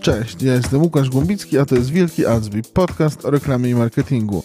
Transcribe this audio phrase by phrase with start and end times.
[0.00, 4.42] Cześć, ja jestem Łukasz Głąbicki, a to jest Wielki Adsby, podcast o reklamie i marketingu.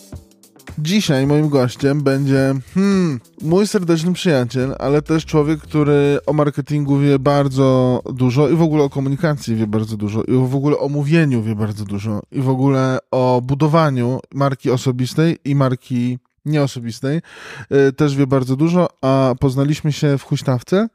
[0.78, 7.20] Dzisiaj moim gościem będzie hmm, mój serdeczny przyjaciel, ale też człowiek, który o marketingu wie
[7.20, 11.42] bardzo dużo i w ogóle o komunikacji wie bardzo dużo i w ogóle o mówieniu
[11.42, 17.22] wie bardzo dużo i w ogóle o budowaniu marki osobistej i marki nieosobistej
[17.70, 20.88] yy, też wie bardzo dużo, a poznaliśmy się w huśtawce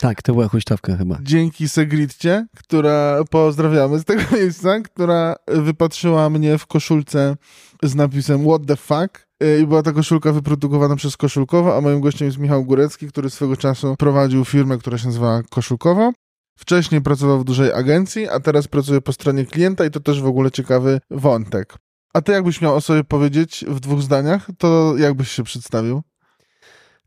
[0.00, 1.18] tak, to była huśtawka chyba.
[1.22, 7.36] Dzięki Segritcie, która, pozdrawiamy z tego miejsca, która wypatrzyła mnie w koszulce
[7.82, 9.28] z napisem What the fuck?
[9.62, 13.56] I była ta koszulka wyprodukowana przez Koszulkowo, a moim gościem jest Michał Górecki, który swego
[13.56, 16.12] czasu prowadził firmę, która się nazywa Koszulkowo.
[16.58, 20.26] Wcześniej pracował w dużej agencji, a teraz pracuje po stronie klienta i to też w
[20.26, 21.74] ogóle ciekawy wątek.
[22.14, 26.02] A ty jakbyś miał o sobie powiedzieć w dwóch zdaniach, to jakbyś się przedstawił?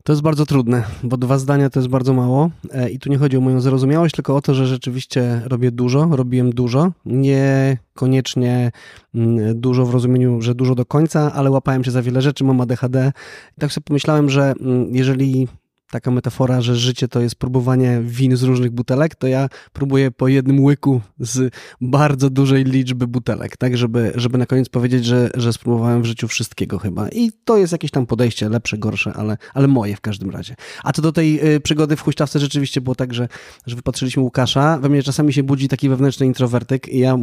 [0.03, 2.49] To jest bardzo trudne, bo dwa zdania to jest bardzo mało.
[2.71, 6.07] E, i tu nie chodzi o moją zrozumiałość, tylko o to, że rzeczywiście robię dużo,
[6.11, 8.71] robiłem dużo, niekoniecznie
[9.15, 12.61] mm, dużo w rozumieniu, że dużo do końca, ale łapałem się za wiele rzeczy, mam
[12.61, 13.11] ADHD
[13.57, 15.47] i tak sobie pomyślałem, że mm, jeżeli
[15.91, 20.27] taka metafora, że życie to jest próbowanie win z różnych butelek, to ja próbuję po
[20.27, 25.53] jednym łyku z bardzo dużej liczby butelek, tak, żeby, żeby na koniec powiedzieć, że, że
[25.53, 27.09] spróbowałem w życiu wszystkiego chyba.
[27.09, 30.55] I to jest jakieś tam podejście, lepsze, gorsze, ale, ale moje w każdym razie.
[30.83, 33.27] A co do tej y, przygody w huśtawce rzeczywiście było tak, że,
[33.65, 37.17] że wypatrzyliśmy Łukasza, we mnie czasami się budzi taki wewnętrzny introwertyk i ja,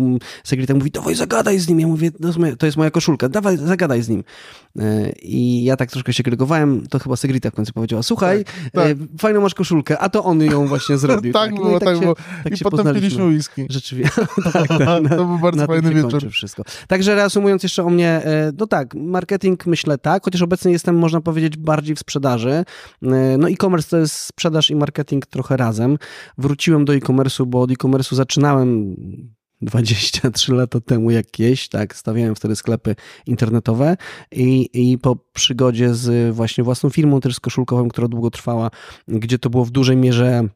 [0.45, 2.11] sekretarz mówi, dawaj zagadaj z nim, ja mówię,
[2.59, 4.25] to jest moja koszulka, dawaj zagadaj z nim.
[4.77, 8.58] Y, I ja tak troszkę się krytykowałem, to chyba Segrita w końcu powiedziała, słuchaj, tak
[8.73, 8.87] tak.
[8.87, 11.33] E, fajną masz koszulkę, a to on ją właśnie zrobił.
[11.33, 12.15] tak, tak, było, no tak, tak, było.
[12.45, 13.67] Tak I się potem piliśmy whisky.
[13.71, 14.23] Rzeczywiście.
[14.53, 16.31] tak, tak, na, to był bardzo fajny wieczór.
[16.31, 16.63] Wszystko.
[16.89, 21.21] Także reasumując jeszcze o mnie, e, no tak, marketing myślę tak, chociaż obecnie jestem, można
[21.21, 22.51] powiedzieć, bardziej w sprzedaży.
[22.51, 22.65] E,
[23.39, 25.99] no e-commerce to jest sprzedaż i marketing trochę razem.
[26.39, 28.97] Wróciłem do e-commerce'u, bo od e-commerce'u zaczynałem
[29.63, 33.97] 23 lata temu jakieś, tak, stawiałem wtedy sklepy internetowe
[34.33, 38.71] i, i po przygodzie z właśnie własną firmą, też z koszulkową, która długo trwała,
[39.09, 40.49] gdzie to było w dużej mierze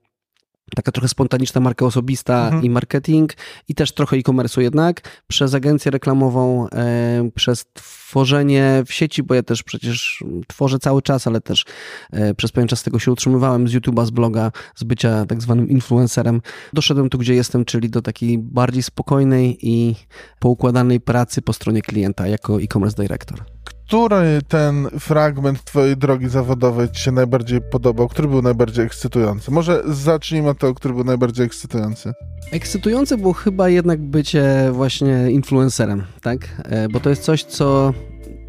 [0.76, 2.62] taka trochę spontaniczna marka osobista mhm.
[2.62, 3.32] i marketing
[3.68, 9.42] i też trochę e-commerce'u jednak, przez agencję reklamową, e, przez tworzenie w sieci, bo ja
[9.42, 11.64] też przecież tworzę cały czas, ale też
[12.12, 15.42] e, przez pewien czas z tego się utrzymywałem, z YouTube'a, z bloga, z bycia tak
[15.42, 16.40] zwanym influencerem.
[16.72, 19.94] Doszedłem tu, gdzie jestem, czyli do takiej bardziej spokojnej i
[20.38, 23.44] poukładanej pracy po stronie klienta jako e-commerce director
[23.92, 28.08] który ten fragment twojej drogi zawodowej ci się najbardziej podobał?
[28.08, 29.50] Który był najbardziej ekscytujący?
[29.50, 32.12] Może zacznijmy od tego, który był najbardziej ekscytujący.
[32.52, 36.62] Ekscytujące było chyba jednak bycie właśnie influencerem, tak?
[36.64, 37.92] E, bo to jest coś, co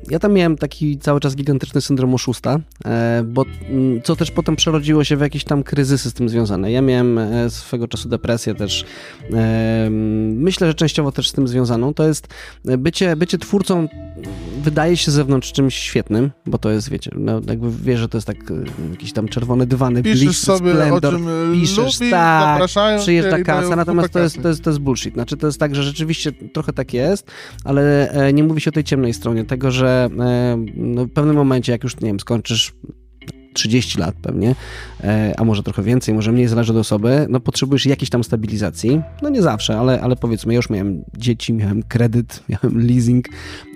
[0.10, 4.56] ja tam miałem taki cały czas gigantyczny syndrom oszusta, e, bo mm, co też potem
[4.56, 6.72] przerodziło się w jakieś tam kryzysy z tym związane.
[6.72, 8.86] Ja miałem e, swego czasu depresję też,
[10.30, 11.94] myślę, że częściowo też z tym związaną.
[11.94, 12.28] To jest
[12.78, 13.88] bycie, bycie twórcą
[14.64, 18.18] wydaje się z zewnątrz czymś świetnym, bo to jest, wiecie, no, jakby wiesz, że to
[18.18, 18.38] jest tak
[18.92, 22.64] jakiś tam czerwony dywany, piszesz blisk, sobie splendor, o czym piszesz, lubi, tak,
[23.00, 25.14] przyjeżdża kasa, natomiast to jest, to, jest, to jest bullshit.
[25.14, 27.32] Znaczy to jest tak, że rzeczywiście trochę tak jest,
[27.64, 31.72] ale nie mówi się o tej ciemnej stronie, tego, że E, no, w pewnym momencie,
[31.72, 32.74] jak już, nie wiem, skończysz
[33.54, 34.56] 30 lat pewnie,
[35.04, 39.02] e, a może trochę więcej, może mniej, zależy od osoby, no potrzebujesz jakiejś tam stabilizacji.
[39.22, 43.26] No nie zawsze, ale, ale powiedzmy, ja już miałem dzieci, miałem kredyt, miałem leasing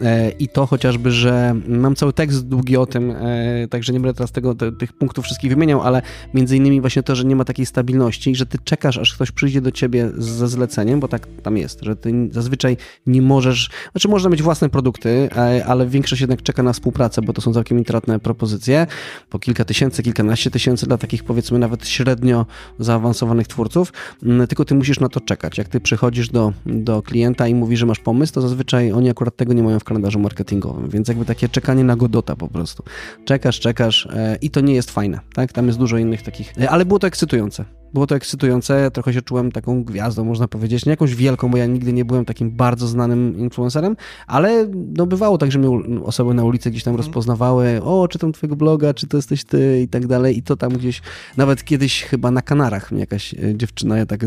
[0.01, 4.13] e, i to chociażby, że mam cały tekst długi o tym, e, także nie będę
[4.13, 6.01] teraz tego, te, tych punktów wszystkich wymieniał, ale
[6.33, 9.61] między innymi właśnie to, że nie ma takiej stabilności, że ty czekasz, aż ktoś przyjdzie
[9.61, 12.77] do ciebie ze zleceniem, bo tak tam jest, że ty zazwyczaj
[13.07, 15.29] nie możesz, znaczy można mieć własne produkty,
[15.65, 18.87] ale większość jednak czeka na współpracę, bo to są całkiem intratne propozycje,
[19.29, 22.45] po kilka tysięcy, kilkanaście tysięcy dla takich powiedzmy nawet średnio
[22.79, 25.57] zaawansowanych twórców, mm, tylko ty musisz na to czekać.
[25.57, 29.35] Jak ty przychodzisz do, do klienta i mówisz, że masz pomysł, to zazwyczaj oni akurat
[29.35, 32.83] tego nie mają w kalendarzu marketingowym, więc jakby takie czekanie na godota po prostu.
[33.25, 35.53] Czekasz, czekasz e, i to nie jest fajne, tak?
[35.53, 37.65] Tam jest dużo innych takich, e, ale było to ekscytujące.
[37.93, 40.85] Było to ekscytujące, trochę się czułem taką gwiazdą, można powiedzieć.
[40.85, 43.95] Nie jakąś wielką, bo ja nigdy nie byłem takim bardzo znanym influencerem,
[44.27, 44.67] ale
[44.97, 46.97] no bywało tak, że mnie osoby na ulicy gdzieś tam mm.
[46.97, 50.37] rozpoznawały, o, czytam twojego bloga, czy to jesteś ty i tak dalej.
[50.37, 51.01] I to tam gdzieś,
[51.37, 54.23] nawet kiedyś chyba na Kanarach mnie jakaś e, dziewczyna, ja tak...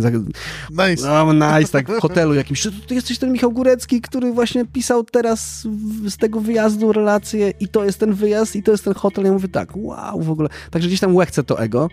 [0.70, 1.06] Nice.
[1.06, 5.04] No, nice, tak w hotelu jakimś, czy ty jesteś ten Michał Górecki, który właśnie pisał
[5.04, 5.68] teraz
[6.08, 9.24] z tego wyjazdu relację i to jest ten wyjazd i to jest ten hotel.
[9.24, 10.48] Ja mówię tak, wow, w ogóle.
[10.70, 11.88] Także gdzieś tam łechce to ego.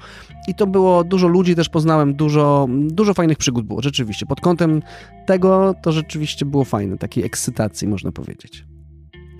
[0.48, 4.26] I to było dużo ludzi, też poznałem dużo, dużo fajnych przygód było, rzeczywiście.
[4.26, 4.82] Pod kątem
[5.26, 8.66] tego to rzeczywiście było fajne, takiej ekscytacji można powiedzieć.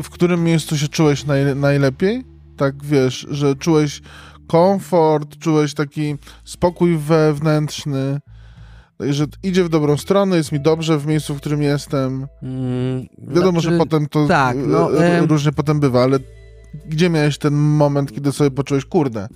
[0.04, 2.24] W którym miejscu się czułeś naj, najlepiej?
[2.58, 4.02] Tak wiesz, że czułeś
[4.48, 8.20] komfort, czułeś taki spokój wewnętrzny,
[9.00, 12.28] że idzie w dobrą stronę, jest mi dobrze w miejscu, w którym jestem.
[12.44, 14.90] Mm, Wiadomo, znaczy, że potem to tak, no,
[15.28, 16.20] różnie potem bywa, ale
[16.86, 19.28] gdzie miałeś ten moment, kiedy sobie poczułeś, kurde,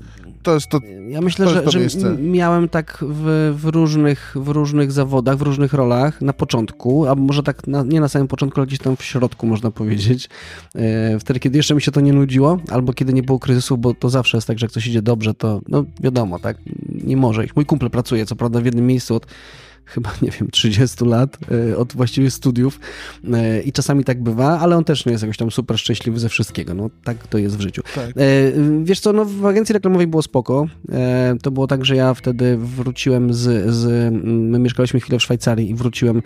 [0.43, 0.79] to jest to.
[1.07, 5.73] Ja myślę, to że, że miałem tak w, w, różnych, w różnych zawodach, w różnych
[5.73, 9.03] rolach na początku, a może tak na, nie na samym początku, ale gdzieś tam w
[9.03, 10.29] środku, można powiedzieć.
[10.75, 13.93] E, wtedy, kiedy jeszcze mi się to nie nudziło, albo kiedy nie było kryzysu, bo
[13.93, 16.57] to zawsze jest tak, że jak coś idzie dobrze, to no wiadomo, tak,
[17.03, 17.55] nie może iść.
[17.55, 19.27] Mój kumpel pracuje, co prawda, w jednym miejscu od
[19.85, 21.37] chyba, nie wiem, 30 lat
[21.71, 22.79] e, od właściwie studiów
[23.33, 26.29] e, i czasami tak bywa, ale on też nie jest jakoś tam super szczęśliwy ze
[26.29, 26.73] wszystkiego.
[26.73, 27.81] No tak to jest w życiu.
[27.95, 28.09] Tak.
[28.09, 28.13] E,
[28.83, 30.67] wiesz co, no w agencji reklamowej było spoko.
[31.41, 35.75] To było tak, że ja wtedy wróciłem z, z my mieszkaliśmy chwilę w Szwajcarii i
[35.75, 36.21] wróciłem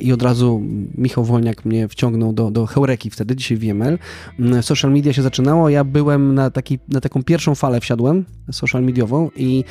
[0.00, 0.62] i od razu
[0.94, 3.98] Michał Wolniak mnie wciągnął do, do Heureki wtedy, dzisiaj VML.
[4.62, 9.30] Social media się zaczynało, ja byłem na, taki, na taką pierwszą falę wsiadłem, social mediową
[9.36, 9.64] i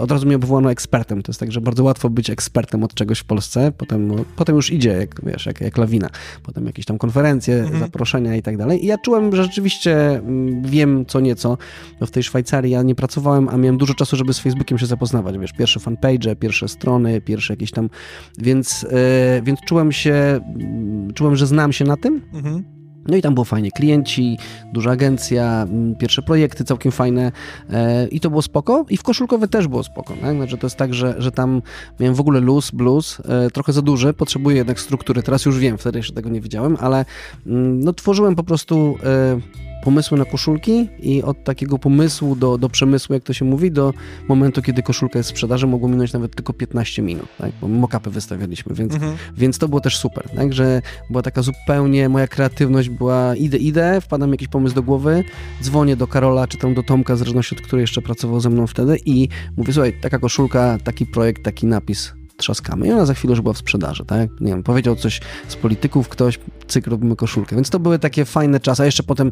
[0.00, 1.22] od razu mnie obwołano ekspertem.
[1.22, 4.56] To jest tak, że bardzo łatwo być ekspertem od czegoś w Polsce, potem, no, potem
[4.56, 6.08] już idzie, jak, wiesz, jak, jak lawina.
[6.42, 7.80] Potem jakieś tam konferencje, mhm.
[7.80, 8.84] zaproszenia i tak dalej.
[8.84, 11.58] I ja czułem, że rzeczywiście mm, wiem co nieco.
[12.00, 14.86] No w tej Szwajcarii ja nie pracowałem, a miałem dużo czasu, żeby z Facebookiem się
[14.86, 15.38] zapoznawać.
[15.38, 17.90] Wiesz, pierwsze fanpage, pierwsze strony, pierwsze jakieś tam...
[18.38, 22.22] Więc, yy, więc czułem się, mm, czułem, że znam się na tym.
[22.32, 22.73] Mhm.
[23.08, 23.70] No i tam było fajnie.
[23.70, 24.38] Klienci,
[24.72, 27.32] duża agencja, mm, pierwsze projekty całkiem fajne
[27.70, 28.84] e, i to było spoko.
[28.90, 30.14] I w koszulkowe też było spoko.
[30.20, 30.36] Tak?
[30.36, 31.62] Znaczy to jest tak, że, że tam
[32.00, 33.22] miałem w ogóle luz, blues,
[33.52, 35.22] trochę za duży, potrzebuję jednak struktury.
[35.22, 37.04] Teraz już wiem, wtedy jeszcze tego nie wiedziałem, ale
[37.46, 42.68] mm, no tworzyłem po prostu e, pomysły na koszulki i od takiego pomysłu do, do
[42.68, 43.92] przemysłu, jak to się mówi, do
[44.28, 47.52] momentu, kiedy koszulka jest w sprzedaży, mogło minąć nawet tylko 15 minut, tak?
[47.60, 49.16] bo mock-upy wystawialiśmy, więc, mhm.
[49.36, 50.52] więc to było też super, tak?
[50.52, 55.24] że była taka zupełnie, moja kreatywność była idę, idę, wpadam jakiś pomysł do głowy,
[55.62, 58.66] dzwonię do Karola, czy tam do Tomka, w zależności od której jeszcze pracował ze mną
[58.66, 62.86] wtedy i mówię, słuchaj, taka koszulka, taki projekt, taki napis, trzaskamy.
[62.86, 64.30] I ona za chwilę już była w sprzedaży, tak?
[64.40, 67.56] Nie wiem, powiedział coś z polityków, ktoś, cyk, robimy koszulkę.
[67.56, 69.30] Więc to były takie fajne czasy, a jeszcze potem,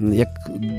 [0.00, 0.28] jak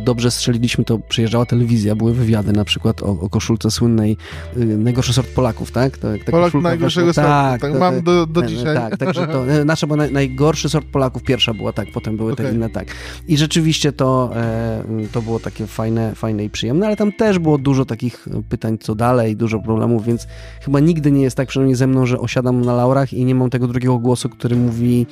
[0.06, 4.18] dobrze strzeliliśmy, to przyjeżdżała telewizja, były wywiady na przykład o, o koszulce słynnej
[4.58, 5.98] y, Najgorszy sort Polaków, tak?
[5.98, 8.76] To, ta Polak najgorszego sortu, tak, tak mam do, do dzisiaj.
[8.76, 12.46] Tak, także to, y, nasza była najgorszy sort Polaków, pierwsza była tak, potem były okay.
[12.46, 12.88] te inne tak.
[13.28, 17.58] I rzeczywiście to, e, to było takie fajne, fajne i przyjemne, ale tam też było
[17.58, 20.28] dużo takich pytań, co dalej, dużo problemów, więc
[20.62, 23.50] chyba nigdy nie jest tak, przynajmniej ze mną, że osiadam na laurach i nie mam
[23.50, 25.06] tego drugiego głosu, który mówi,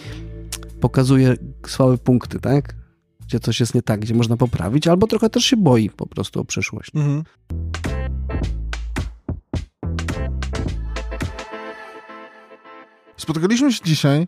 [0.80, 1.36] pokazuje
[1.68, 2.76] słabe punkty, tak?
[3.28, 6.40] Gdzie coś jest nie tak, gdzie można poprawić, albo trochę też się boi po prostu
[6.40, 6.92] o przyszłość.
[6.96, 7.24] Mhm.
[13.18, 14.28] Spotkaliśmy się dzisiaj,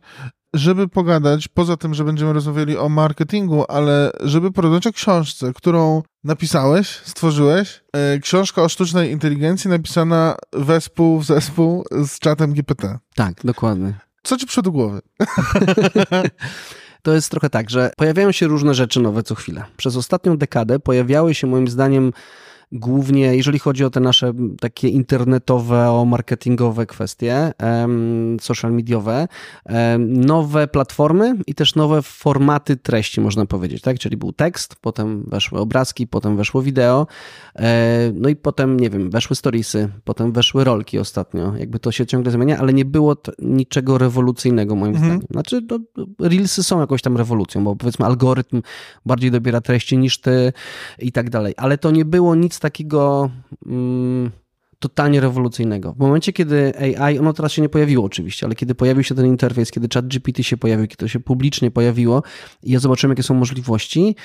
[0.54, 6.04] żeby pogadać, poza tym, że będziemy rozmawiali o marketingu, ale żeby porozmawiać o książce, którą
[6.26, 7.84] napisałeś, stworzyłeś.
[7.94, 13.00] E, książka o sztucznej inteligencji napisana wespół w zespół z czatem GPT.
[13.16, 13.94] Tak, dokładnie.
[14.24, 15.02] Co ci przyszło do głowy?
[17.04, 19.64] to jest trochę tak, że pojawiają się różne rzeczy nowe co chwilę.
[19.78, 22.14] Przez ostatnią dekadę pojawiały się moim zdaniem
[22.72, 27.54] głównie jeżeli chodzi o te nasze takie internetowe, o marketingowe kwestie,
[28.42, 29.28] social mediowe,
[30.00, 34.00] nowe platformy i też nowe formaty treści, można powiedzieć, tak?
[34.00, 37.08] Czyli był tekst, potem weszły obrazki, potem weszło wideo,
[37.56, 41.56] e, no i potem, nie wiem, weszły storiesy, potem weszły rolki ostatnio.
[41.58, 45.12] Jakby to się ciągle zmienia, ale nie było niczego rewolucyjnego moim mhm.
[45.12, 45.28] zdaniem.
[45.32, 45.80] Znaczy, no,
[46.20, 48.62] Reelsy są jakąś tam rewolucją, bo powiedzmy algorytm
[49.06, 50.54] bardziej dobiera treści niż ty
[51.00, 53.30] i tak dalej, ale to nie było nic takiego
[53.66, 54.32] mm,
[54.80, 55.94] totalnie rewolucyjnego.
[55.94, 59.26] W momencie, kiedy AI, ono teraz się nie pojawiło oczywiście, ale kiedy pojawił się ten
[59.26, 62.24] interfejs, kiedy chat GPT się pojawił, kiedy to się publicznie pojawiło
[62.64, 64.16] i ja zobaczyłem, jakie są możliwości,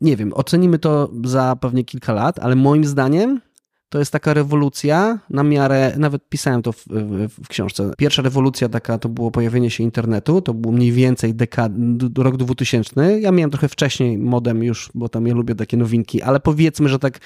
[0.00, 3.40] nie wiem, ocenimy to za pewnie kilka lat, ale moim zdaniem
[3.88, 7.90] to jest taka rewolucja na miarę, nawet pisałem to w, w, w, książce.
[7.98, 11.72] Pierwsza rewolucja taka to było pojawienie się internetu, to było mniej więcej dekad,
[12.18, 13.20] rok 2000.
[13.20, 16.98] Ja miałem trochę wcześniej modem już, bo tam ja lubię takie nowinki, ale powiedzmy, że
[16.98, 17.18] tak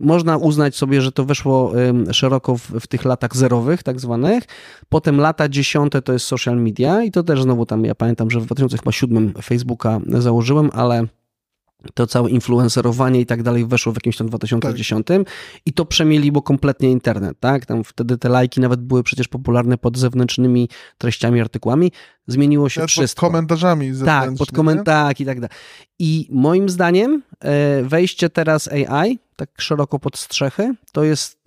[0.00, 1.72] można uznać sobie, że to weszło
[2.12, 4.44] szeroko w, w tych latach zerowych, tak zwanych.
[4.88, 8.40] Potem lata dziesiąte to jest social media i to też znowu tam, ja pamiętam, że
[8.40, 11.06] w 2007 Facebooka założyłem, ale
[11.94, 15.18] to całe influencerowanie i tak dalej weszło w jakimś tam 2010 tak.
[15.66, 17.66] i to przemieliło kompletnie internet, tak?
[17.66, 20.68] Tam wtedy te lajki nawet były przecież popularne pod zewnętrznymi
[20.98, 21.92] treściami, artykułami.
[22.26, 23.20] Zmieniło się ja wszystko.
[23.20, 25.56] Pod komentarzami Tak, pod komentarzami i tak dalej.
[25.98, 31.38] I moim zdaniem e, wejście teraz AI, tak szeroko pod strzechy, to jest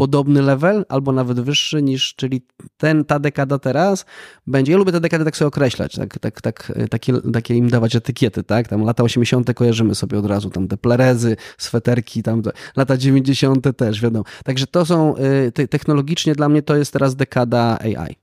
[0.00, 2.42] podobny level, albo nawet wyższy niż, czyli
[2.76, 4.04] ten, ta dekada teraz
[4.46, 7.96] będzie, ja lubię te dekady tak sobie określać, tak, tak, tak, takie, takie im dawać
[7.96, 9.54] etykiety, tak, tam lata 80.
[9.54, 12.42] kojarzymy sobie od razu, tam te plerezy, sweterki, tam
[12.76, 13.76] lata 90.
[13.76, 14.24] też, wiadomo.
[14.44, 15.14] Także to są,
[15.54, 18.16] te, technologicznie dla mnie to jest teraz dekada AI.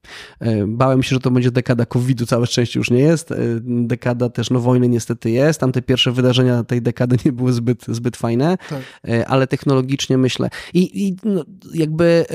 [0.48, 4.50] Y, bałem się, że to będzie dekada COVID-u, całe szczęście już nie jest, dekada też
[4.50, 8.58] no wojny niestety jest, tam te pierwsze wydarzenia tej dekady nie były zbyt, zbyt fajne,
[8.70, 8.82] tak.
[9.28, 11.44] ale technologicznie myślę i, i no,
[11.74, 12.26] jakby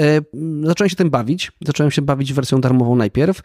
[0.63, 3.41] zacząłem się tym bawić, zacząłem się bawić wersją darmową najpierw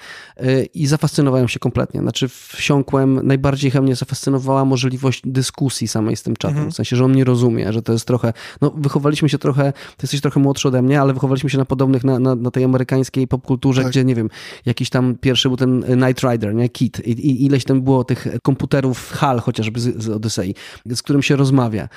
[0.73, 6.57] i zafascynowałem się kompletnie, znaczy wsiąkłem, najbardziej mnie zafascynowała możliwość dyskusji samej z tym czatem,
[6.57, 6.71] mhm.
[6.71, 10.03] w sensie, że on nie rozumie, że to jest trochę, no wychowaliśmy się trochę, ty
[10.03, 13.27] jesteś trochę młodszy ode mnie, ale wychowaliśmy się na podobnych, na, na, na tej amerykańskiej
[13.27, 13.91] popkulturze, tak.
[13.91, 14.29] gdzie, nie wiem,
[14.65, 18.27] jakiś tam pierwszy był ten Night Rider, nie, Kit i, i ileś tam było tych
[18.43, 21.89] komputerów HAL chociażby z, z Odyssey, z którym się rozmawia.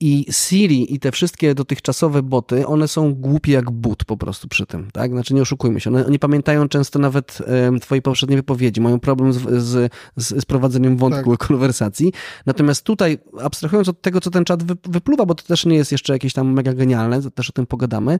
[0.00, 4.66] I Siri i te wszystkie dotychczasowe boty, one są głupie jak but po prostu przy
[4.66, 5.10] tym, tak?
[5.10, 9.32] Znaczy nie oszukujmy się, one nie pamiętają często nawet um, twojej poprzedniej wypowiedzi, mają problem
[9.32, 11.48] z, z, z, prowadzeniem wątku tak.
[11.48, 12.12] konwersacji.
[12.46, 15.92] Natomiast tutaj, abstrahując od tego, co ten czat wy, wypluwa, bo to też nie jest
[15.92, 18.18] jeszcze jakieś tam mega genialne, to też o tym pogadamy,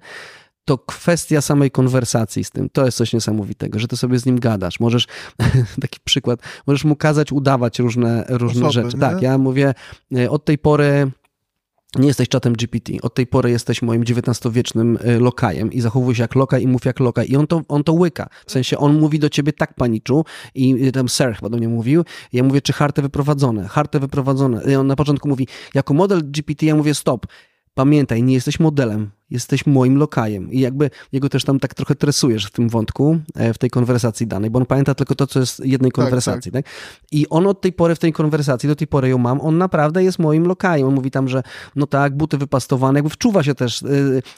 [0.64, 4.40] to kwestia samej konwersacji z tym, to jest coś niesamowitego, że ty sobie z nim
[4.40, 4.81] gadasz.
[4.81, 5.07] Możesz,
[5.83, 8.97] taki przykład, możesz mu kazać udawać różne, różne Osoby, rzeczy.
[8.97, 9.00] Nie?
[9.00, 9.75] Tak, ja mówię,
[10.16, 11.11] e, od tej pory
[11.99, 12.93] nie jesteś czatem GPT.
[13.03, 16.85] Od tej pory jesteś moim XIX-wiecznym y, lokajem i zachowuj się jak lokaj i mów
[16.85, 17.31] jak lokaj.
[17.31, 18.29] I on to, on to łyka.
[18.47, 20.25] W sensie on mówi do ciebie tak, paniczu,
[20.55, 22.05] i tam Sir chyba do mnie mówił.
[22.33, 23.69] Ja mówię, czy hartę wyprowadzone?
[23.69, 24.63] Hartę wyprowadzone.
[24.73, 27.27] I on na początku mówi, jako model GPT, ja mówię, stop.
[27.75, 30.53] Pamiętaj, nie jesteś modelem jesteś moim lokajem.
[30.53, 34.26] I jakby jego też tam tak trochę tresujesz w tym wątku, e, w tej konwersacji
[34.26, 36.53] danej, bo on pamięta tylko to, co jest jednej tak, konwersacji.
[36.53, 36.75] Tak, tak.
[37.12, 40.05] I on od tej pory w tej konwersacji, do tej pory ją mam, on naprawdę
[40.05, 40.88] jest moim lokajem.
[40.88, 41.43] On mówi tam, że
[41.76, 43.87] no tak, buty wypastowane, jakby wczuwa się też, e,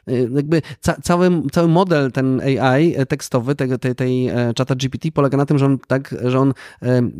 [0.06, 5.36] e, jakby ca cały, cały model ten AI tekstowy, tej, tej, tej czata GPT polega
[5.36, 6.54] na tym, że on tak, że on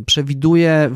[0.06, 0.90] przewiduje,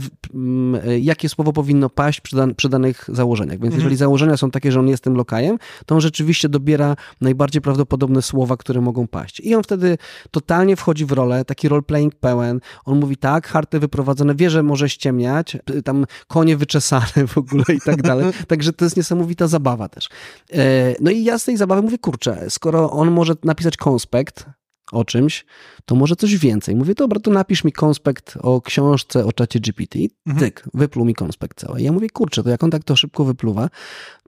[1.00, 3.58] jakie słowo powinno paść przy, dan przy danych założeniach.
[3.58, 3.80] Więc mhm.
[3.80, 7.62] jeżeli założenia są takie, że on jest tym lokajem, to on rzeczywiście dobiera wybiera najbardziej
[7.62, 9.40] prawdopodobne słowa, które mogą paść.
[9.40, 9.98] I on wtedy
[10.30, 12.60] totalnie wchodzi w rolę, taki role-playing pełen.
[12.84, 17.80] On mówi tak, harty wyprowadzone, wie, że może ściemniać, tam konie wyczesane w ogóle i
[17.80, 18.26] tak dalej.
[18.48, 20.08] Także to jest niesamowita zabawa też.
[20.52, 24.46] E, no i ja z tej zabawy mówię, kurczę, skoro on może napisać konspekt,
[24.92, 25.44] o czymś,
[25.84, 26.76] to może coś więcej.
[26.76, 29.98] Mówię, dobra, to napisz mi konspekt o książce o czacie GPT.
[30.26, 30.46] Mhm.
[30.46, 31.82] Tyk, wypluł mi konspekt cały.
[31.82, 33.68] Ja mówię, kurczę, to jak on tak to szybko wypluwa,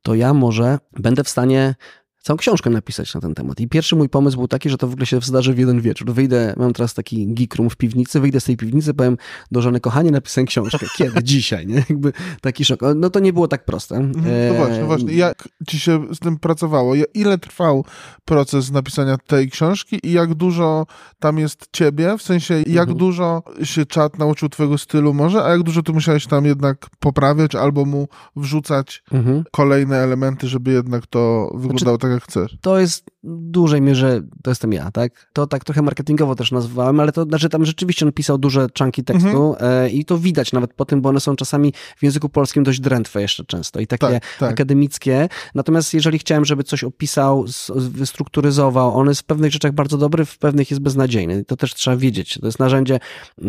[0.03, 1.75] to ja może będę w stanie
[2.23, 3.61] całą książkę napisać na ten temat.
[3.61, 6.13] I pierwszy mój pomysł był taki, że to w ogóle się zdarzy w jeden wieczór.
[6.13, 9.17] Wyjdę, mam teraz taki geek room w piwnicy, wyjdę z tej piwnicy, powiem
[9.51, 10.87] do żony, kochanie, napisałem książkę.
[10.97, 11.23] Kiedy?
[11.33, 11.75] Dzisiaj, nie?
[11.75, 12.81] Jakby taki szok.
[12.95, 13.97] No to nie było tak proste.
[13.97, 15.15] Mhm, no właśnie, właśnie.
[15.15, 16.95] Jak ci się z tym pracowało?
[17.15, 17.85] Ile trwał
[18.25, 20.87] proces napisania tej książki i jak dużo
[21.19, 22.19] tam jest ciebie?
[22.19, 22.99] W sensie, jak mhm.
[22.99, 27.55] dużo się czat nauczył twojego stylu może, a jak dużo ty musiałeś tam jednak poprawiać
[27.55, 29.45] albo mu wrzucać mhm.
[29.51, 32.57] kolejne elementy, żeby jednak to wyglądało znaczy, tak, jak chcesz.
[32.61, 35.31] To jest dużej mierze, to jestem ja, tak?
[35.33, 39.05] To tak trochę marketingowo też nazwałem, ale to znaczy tam rzeczywiście on pisał duże czanki
[39.05, 39.85] tekstu mhm.
[39.85, 42.81] E, i to widać nawet po tym, bo one są czasami w języku polskim dość
[42.81, 44.53] drętwe jeszcze często i takie tak, tak.
[44.53, 45.29] akademickie.
[45.55, 50.39] Natomiast jeżeli chciałem, żeby coś opisał, wystrukturyzował, on jest w pewnych rzeczach bardzo dobry, w
[50.39, 51.41] pewnych jest beznadziejny.
[51.41, 52.39] I to też trzeba wiedzieć.
[52.41, 52.99] To jest narzędzie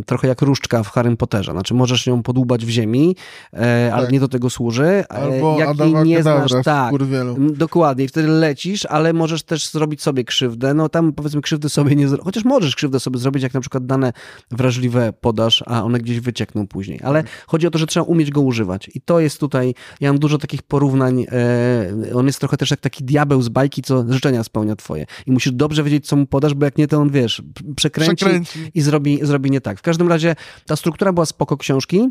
[0.05, 1.51] trochę jak różdżka w Harrym Potterze.
[1.51, 3.15] Znaczy możesz ją podłubać w ziemi,
[3.53, 4.11] e, ale tak.
[4.11, 4.85] nie do tego służy.
[4.85, 6.93] E, Albo jak jej nie znasz, tak,
[7.39, 8.05] dokładnie.
[8.05, 10.73] I wtedy lecisz, ale możesz też zrobić sobie krzywdę.
[10.73, 13.85] No tam powiedzmy krzywdy sobie nie zrobić, chociaż możesz krzywdę sobie zrobić, jak na przykład
[13.85, 14.13] dane
[14.51, 16.99] wrażliwe podasz, a one gdzieś wyciekną później.
[17.03, 17.37] Ale mhm.
[17.47, 18.89] chodzi o to, że trzeba umieć go używać.
[18.95, 21.25] I to jest tutaj, ja mam dużo takich porównań.
[21.31, 25.05] E, on jest trochę też jak taki diabeł z bajki, co życzenia spełnia twoje.
[25.27, 27.41] I musisz dobrze wiedzieć, co mu podasz, bo jak nie, to on wiesz,
[27.75, 28.59] przekręci, przekręci.
[28.73, 29.79] i zrobi, zrobi nie tak.
[29.79, 32.09] W każdym razie ta struktura była spoko książki.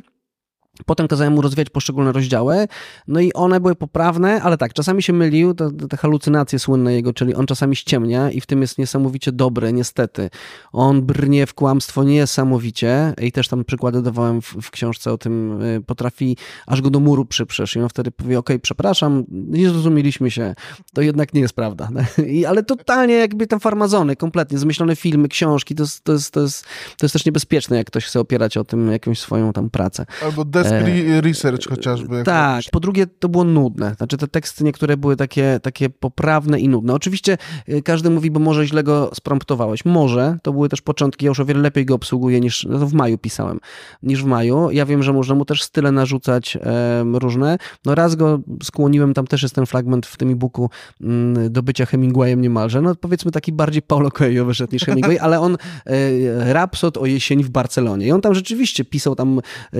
[0.87, 2.69] Potem kazałem mu rozwijać poszczególne rozdziały,
[3.09, 7.13] no i one były poprawne, ale tak, czasami się mylił, te, te halucynacje słynne jego,
[7.13, 10.31] czyli on czasami ściemnia i w tym jest niesamowicie dobry, niestety.
[10.73, 15.63] On brnie w kłamstwo niesamowicie i też tam przykłady dawałem w, w książce o tym,
[15.63, 16.37] y, potrafi
[16.67, 20.55] aż go do muru przyprzesz i on wtedy powie, okej, okay, przepraszam, nie zrozumieliśmy się,
[20.95, 21.89] to jednak nie jest prawda.
[22.27, 26.41] I, ale totalnie jakby tam farmazony, kompletnie, zmyślone filmy, książki, to jest, to, jest, to,
[26.41, 26.65] jest,
[26.99, 30.07] to jest też niebezpieczne, jak ktoś chce opierać o tym jakąś swoją tam pracę.
[30.23, 32.23] Albo desk e, research chociażby.
[32.25, 32.63] Tak.
[32.73, 33.95] Po drugie, to było nudne.
[33.95, 36.95] Znaczy te teksty niektóre były takie, takie poprawne i nudne.
[36.95, 37.39] Oczywiście
[37.69, 39.85] e, każdy mówi, bo może źle go spromptowałeś.
[39.85, 40.39] Może.
[40.43, 41.25] To były też początki.
[41.25, 43.61] Ja już o wiele lepiej go obsługuję niż no w maju pisałem,
[44.03, 44.71] niż w maju.
[44.71, 47.59] Ja wiem, że można mu też style narzucać e, różne.
[47.87, 51.87] No raz go skłoniłem, tam też jest ten fragment w tym e-booku mm, do bycia
[51.87, 52.83] Hemingwayem niemalże.
[52.83, 57.45] No powiedzmy taki bardziej Paulo Coelho wyszedł niż Hemingway, ale on e, Rapsod o jesieni
[57.45, 58.07] w Barcelonie.
[58.07, 59.79] I on tam rzeczywiście pisał tam e,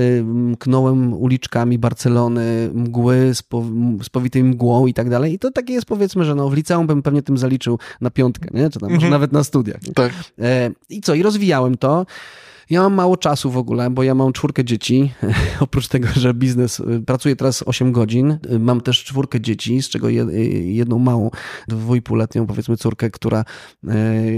[0.73, 3.43] knąłem uliczkami Barcelony, mgły z
[4.45, 5.33] mgłą i tak dalej.
[5.33, 8.49] I to takie jest powiedzmy, że no w liceum bym pewnie tym zaliczył na piątkę,
[8.55, 8.71] nie?
[8.71, 9.11] czy tam mhm.
[9.11, 9.81] nawet na studiach.
[9.95, 10.13] Tak.
[10.39, 11.15] E, I co?
[11.15, 12.07] I rozwijałem to.
[12.71, 15.13] Ja mam mało czasu w ogóle, bo ja mam czwórkę dzieci.
[15.61, 18.39] Oprócz tego, że biznes, y, pracuję teraz 8 godzin.
[18.53, 20.15] Y, mam też czwórkę dzieci, z czego y,
[20.65, 21.31] jedną małą,
[21.69, 23.45] dwójpółletnią powiedzmy córkę, która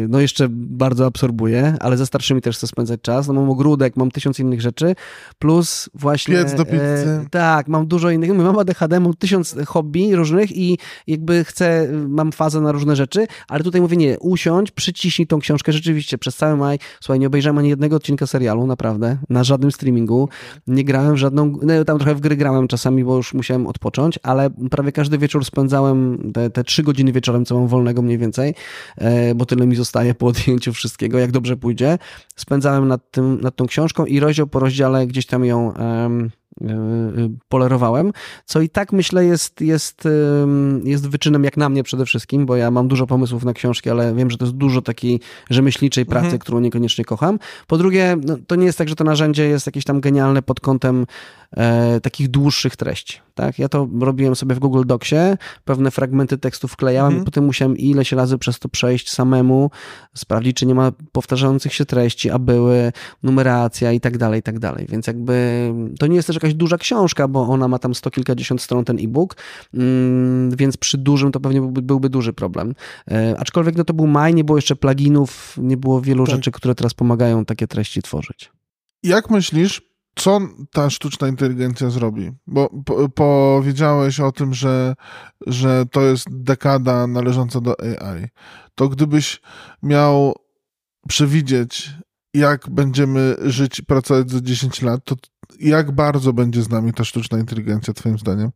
[0.09, 3.29] no jeszcze bardzo absorbuje, ale ze starszymi też chcę spędzać czas.
[3.29, 4.95] No mam ogródek, mam tysiąc innych rzeczy,
[5.39, 6.35] plus właśnie...
[6.35, 7.27] Piec do pizzy.
[7.31, 8.31] tak, mam dużo innych.
[8.35, 13.65] Mam ADHD, mam tysiąc hobby różnych i jakby chcę, mam fazę na różne rzeczy, ale
[13.65, 16.79] tutaj mówię nie, usiądź, przyciśnij tą książkę rzeczywiście przez cały maj.
[17.01, 20.29] Słuchaj, nie obejrzałem ani jednego odcinka odcinka serialu, naprawdę, na żadnym streamingu.
[20.67, 24.19] Nie grałem w żadną, no tam trochę w gry grałem czasami, bo już musiałem odpocząć,
[24.23, 28.55] ale prawie każdy wieczór spędzałem te, trzy godziny wieczorem, co mam wolnego mniej więcej,
[28.97, 31.99] e, bo tyle mi zostaje po odjęciu wszystkiego, jak dobrze pójdzie.
[32.37, 36.09] Spędzałem nad, tym, nad tą książką i rozdział po rozdziale gdzieś tam ją e,
[37.49, 38.13] polerowałem,
[38.45, 40.09] co i tak myślę jest, jest,
[40.85, 44.15] jest wyczynem jak na mnie przede wszystkim, bo ja mam dużo pomysłów na książki, ale
[44.15, 45.21] wiem, że to jest dużo takiej
[45.51, 46.39] rzemieślniczej pracy, mhm.
[46.39, 47.39] którą niekoniecznie kocham.
[47.67, 50.61] Po drugie, no, to nie jest tak, że to narzędzie jest jakieś tam genialne pod
[50.61, 51.07] kątem
[51.57, 53.21] e, takich dłuższych treści.
[53.35, 53.59] Tak?
[53.59, 55.17] Ja to robiłem sobie w Google Docsie,
[55.65, 57.23] pewne fragmenty tekstu wklejałem mhm.
[57.23, 59.71] i potem musiałem ileś razy przez to przejść samemu,
[60.15, 62.93] sprawdzić, czy nie ma powtarzających się treści, a były,
[63.23, 64.87] numeracja i tak dalej, i tak dalej.
[64.89, 65.35] Więc jakby
[65.99, 68.99] to nie jest też jakaś duża książka, bo ona ma tam sto kilkadziesiąt stron ten
[68.99, 69.37] e-book,
[69.75, 72.75] mm, więc przy dużym to pewnie byłby, byłby duży problem.
[73.11, 76.35] E, aczkolwiek no to był maj, nie było jeszcze pluginów, nie było wielu tak.
[76.35, 78.53] rzeczy, które teraz pomagają takie treści tworzyć.
[79.03, 80.41] Jak myślisz, co
[80.73, 82.33] ta sztuczna inteligencja zrobi?
[82.47, 84.95] Bo po, powiedziałeś o tym, że,
[85.47, 88.29] że to jest dekada należąca do AI.
[88.75, 89.41] To gdybyś
[89.83, 90.35] miał
[91.09, 91.93] przewidzieć,
[92.35, 95.17] jak będziemy żyć, pracować za 10 lat, to
[95.61, 98.51] jak bardzo będzie z nami ta sztuczna inteligencja, Twoim zdaniem?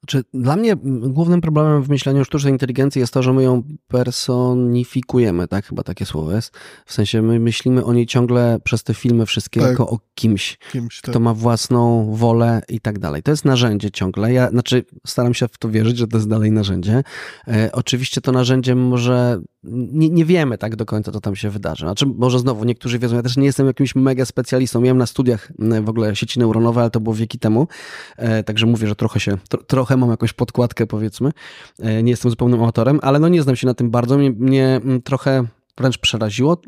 [0.00, 5.48] Znaczy, dla mnie głównym problemem w myśleniu sztucznej inteligencji jest to, że my ją personifikujemy,
[5.48, 5.66] tak?
[5.66, 6.56] Chyba takie słowo jest.
[6.86, 9.70] W sensie my myślimy o niej ciągle przez te filmy wszystkie tak.
[9.70, 11.10] jako o kimś, kimś tak.
[11.10, 13.22] kto ma własną wolę i tak dalej.
[13.22, 14.32] To jest narzędzie ciągle.
[14.32, 17.02] Ja, znaczy, staram się w to wierzyć, że to jest dalej narzędzie.
[17.48, 21.84] E, oczywiście to narzędzie może nie, nie wiemy tak do końca, co tam się wydarzy.
[21.84, 24.80] Znaczy, może znowu niektórzy wiedzą, ja też nie jestem jakimś mega specjalistą.
[24.80, 27.68] Miałem na studiach w ogóle sieci neuronowe, ale to było wieki temu.
[28.16, 31.30] E, także mówię, że trochę się, tro, trochę mam jakąś podkładkę, powiedzmy.
[31.78, 34.18] E, nie jestem zupełnym autorem, ale no nie znam się na tym bardzo.
[34.18, 35.44] Mnie, mnie trochę
[35.80, 36.62] wręcz przeraziło,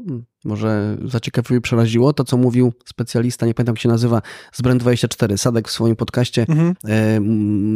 [0.45, 4.23] może zaciekawiło i przeraziło to, co mówił specjalista, nie pamiętam jak się nazywa,
[4.53, 6.75] z Brand24, Sadek w swoim podcaście mhm.
[6.89, 7.21] e,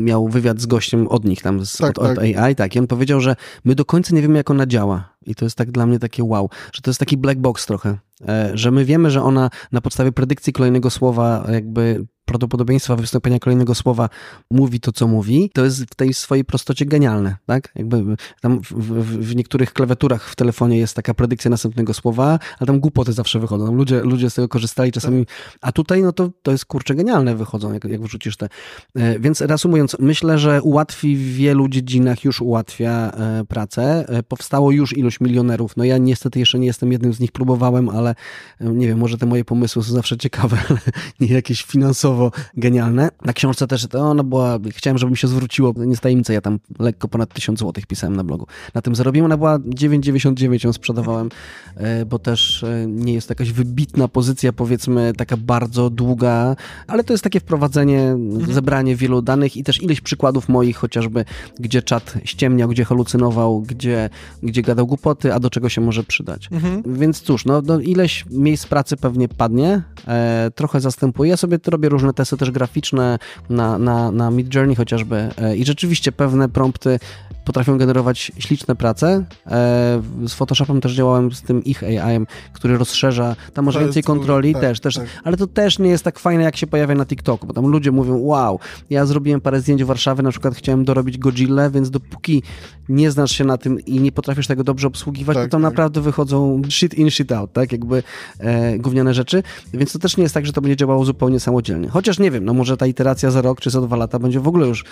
[0.05, 2.18] miał wywiad z gościem od nich tam, z, tak, od, tak.
[2.18, 5.16] AI, tak, i on powiedział, że my do końca nie wiemy, jak ona działa.
[5.27, 7.99] I to jest tak dla mnie takie wow, że to jest taki black box trochę,
[8.29, 13.74] e, że my wiemy, że ona na podstawie predykcji kolejnego słowa jakby prawdopodobieństwa wystąpienia kolejnego
[13.74, 14.08] słowa
[14.50, 17.72] mówi to, co mówi, to jest w tej swojej prostocie genialne, tak?
[17.74, 22.66] Jakby tam w, w, w niektórych klawiaturach w telefonie jest taka predykcja następnego słowa, ale
[22.66, 23.74] tam głupoty zawsze wychodzą.
[23.74, 25.26] Ludzie, ludzie z tego korzystali czasami,
[25.60, 28.48] a tutaj no to, to jest kurczę genialne wychodzą, jak, jak wrzucisz te.
[28.96, 34.04] E, więc reasumując, myślę, że ułatwi w wielu dziedzinach, już ułatwia e, pracę.
[34.08, 35.76] E, powstało już ilość milionerów.
[35.76, 38.14] No ja niestety jeszcze nie jestem jednym z nich, próbowałem, ale
[38.60, 40.78] nie wiem, może te moje pomysły są zawsze ciekawe, ale
[41.20, 42.15] nie jakieś finansowe
[42.57, 43.11] genialne.
[43.24, 46.40] Na książce też to ona była, chciałem, żeby mi się zwróciło, nie jest tajemnica, ja
[46.40, 48.46] tam lekko ponad 1000 złotych pisałem na blogu.
[48.74, 51.29] Na tym zarobiłem, ona była 9,99 ją sprzedawałem,
[51.76, 57.12] e, bo też e, nie jest jakaś wybitna pozycja, powiedzmy taka bardzo długa, ale to
[57.12, 58.52] jest takie wprowadzenie, mhm.
[58.52, 61.24] zebranie wielu danych i też ileś przykładów moich chociażby,
[61.61, 64.11] gdzie czat ściemniał, gdzie halucynował, gdzie,
[64.42, 66.48] gdzie gadał głupoty, a do czego się może przydać.
[66.52, 66.83] Mhm.
[66.87, 71.31] Więc cóż, no, no ileś miejsc pracy pewnie padnie, e, trochę zastępuje.
[71.31, 75.28] Ja sobie to robię różne różne testy też graficzne na, na, na Mid Journey chociażby
[75.38, 76.98] e, i rzeczywiście pewne prompty
[77.46, 79.24] potrafią generować śliczne prace.
[79.46, 84.52] E, z Photoshopem też działałem z tym ich AI, który rozszerza, tam może więcej kontroli
[84.52, 85.06] tak, też, też, tak.
[85.24, 87.92] ale to też nie jest tak fajne, jak się pojawia na TikToku, bo tam ludzie
[87.92, 92.42] mówią, wow, ja zrobiłem parę zdjęć w Warszawie, na przykład chciałem dorobić Godzilla, więc dopóki
[92.88, 95.72] nie znasz się na tym i nie potrafisz tego dobrze obsługiwać, tak, to tam tak.
[95.72, 98.02] naprawdę wychodzą shit in, shit out, tak, jakby
[98.38, 99.42] e, gówniane rzeczy,
[99.74, 102.44] więc to też nie jest tak, że to będzie działało zupełnie samodzielnie Chociaż nie wiem,
[102.44, 104.85] no może ta iteracja za rok czy za dwa lata będzie w ogóle już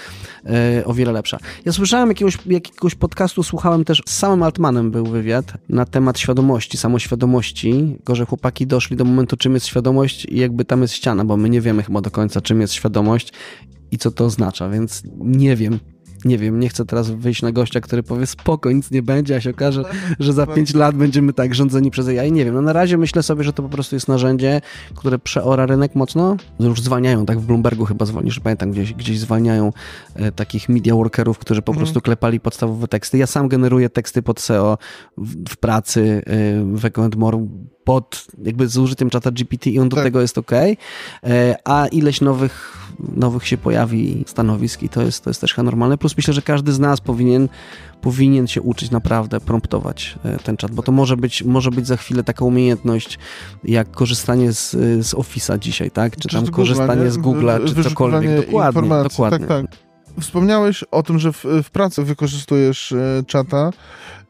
[0.47, 1.39] e, o wiele lepsza.
[1.65, 6.77] Ja słyszałem jakiegoś, jakiegoś podcastu, słuchałem też, z samym Altmanem był wywiad na temat świadomości,
[6.77, 11.25] samoświadomości, go, że chłopaki doszli do momentu, czym jest świadomość i jakby tam jest ściana,
[11.25, 13.33] bo my nie wiemy chyba do końca, czym jest świadomość
[13.91, 15.79] i co to oznacza, więc nie wiem,
[16.25, 19.41] nie wiem, nie chcę teraz wyjść na gościa, który powie spoko, nic nie będzie, a
[19.41, 19.85] się okaże,
[20.21, 22.33] że za pięć lat będziemy tak rządzeni przez AI.
[22.33, 24.61] Nie wiem, no na razie myślę sobie, że to po prostu jest narzędzie,
[24.95, 26.37] które przeora rynek mocno.
[26.61, 29.73] Już zwalniają, tak w Bloombergu chyba zwolnisz, że pamiętam, gdzieś, gdzieś zwalniają
[30.15, 31.85] e, takich media workerów, którzy po mhm.
[31.85, 33.19] prostu klepali podstawowe teksty.
[33.19, 34.79] Ja sam generuję teksty pod SEO
[35.17, 37.47] w, w pracy, e, w Echo More
[37.85, 40.05] pod jakby z użyciem czata GPT i on do tak.
[40.05, 40.77] tego jest ok, e,
[41.65, 42.84] a ileś nowych,
[43.17, 45.99] nowych się pojawi stanowisk i to jest, to jest też normalne.
[45.99, 47.49] Plus myślę, że każdy z nas powinien,
[48.01, 51.97] powinien się uczyć naprawdę promptować e, ten czat, bo to może być, może być za
[51.97, 53.19] chwilę taka umiejętność
[53.65, 54.71] jak korzystanie z,
[55.07, 56.17] z Office'a dzisiaj, tak?
[56.17, 58.47] Czy, tam korzystanie z Google'a, czy cokolwiek.
[58.47, 59.47] Dokładnie, dokładnie.
[59.47, 59.77] Tak, tak.
[60.21, 63.71] Wspomniałeś o tym, że w, w pracy wykorzystujesz e, czata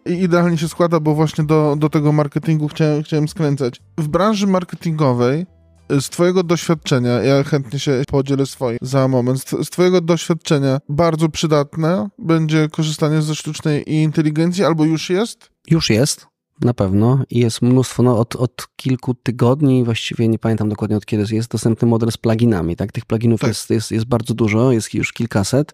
[0.07, 3.81] i idealnie się składa, bo właśnie do, do tego marketingu chciałem, chciałem skręcać.
[3.99, 5.47] W branży marketingowej
[5.91, 12.09] z Twojego doświadczenia, ja chętnie się podzielę swoim za moment, z Twojego doświadczenia bardzo przydatne
[12.19, 15.51] będzie korzystanie ze sztucznej inteligencji, albo już jest?
[15.71, 20.69] Już jest na pewno i jest mnóstwo, no od, od kilku tygodni, właściwie nie pamiętam
[20.69, 22.93] dokładnie od kiedy jest dostępny model z pluginami, tak?
[22.93, 23.49] Tych pluginów tak.
[23.49, 25.73] Jest, jest, jest bardzo dużo, jest już kilkaset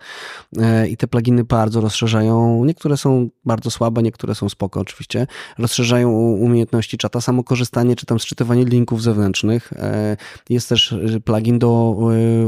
[0.58, 5.26] e, i te pluginy bardzo rozszerzają, niektóre są bardzo słabe, niektóre są spoko oczywiście,
[5.58, 9.72] rozszerzają umiejętności czata, samo korzystanie czy tam sczytywanie linków zewnętrznych.
[9.72, 10.16] E,
[10.48, 11.96] jest też e, plugin do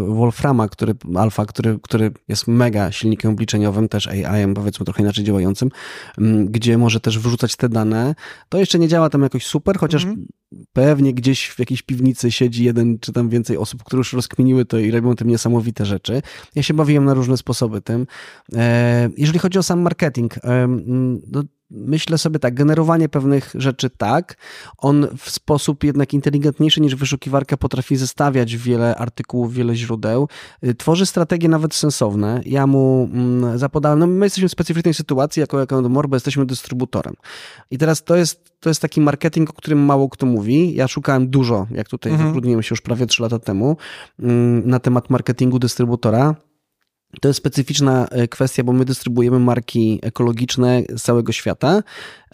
[0.08, 5.70] Wolframa, który, alfa, który, który jest mega silnikiem obliczeniowym, też AI-em powiedzmy trochę inaczej działającym,
[6.44, 8.14] gdzie może też wrzucać te dane
[8.48, 10.26] to jeszcze nie działa tam jakoś super, chociaż mm -hmm.
[10.72, 14.78] Pewnie gdzieś w jakiejś piwnicy siedzi jeden czy tam więcej osób, które już rozkminiły to
[14.78, 16.22] i robią tym niesamowite rzeczy.
[16.54, 18.06] Ja się bawiłem na różne sposoby tym.
[18.54, 20.34] E, jeżeli chodzi o sam marketing,
[21.32, 24.36] no, myślę sobie tak, generowanie pewnych rzeczy tak,
[24.78, 30.28] on w sposób jednak inteligentniejszy niż wyszukiwarka potrafi zestawiać wiele artykułów, wiele źródeł,
[30.64, 32.40] y, tworzy strategie nawet sensowne.
[32.46, 33.08] Ja mu
[33.54, 37.14] zapodałem, no my jesteśmy w specyficznej sytuacji jako Account More, bo jesteśmy dystrybutorem.
[37.70, 40.41] I teraz to jest, to jest taki marketing, o którym mało kto mówi.
[40.50, 42.28] Ja szukałem dużo, jak tutaj mhm.
[42.28, 43.76] zatrudniłem się już prawie trzy lata temu,
[44.18, 46.34] mm, na temat marketingu dystrybutora.
[47.20, 51.82] To jest specyficzna e, kwestia, bo my dystrybuujemy marki ekologiczne z całego świata.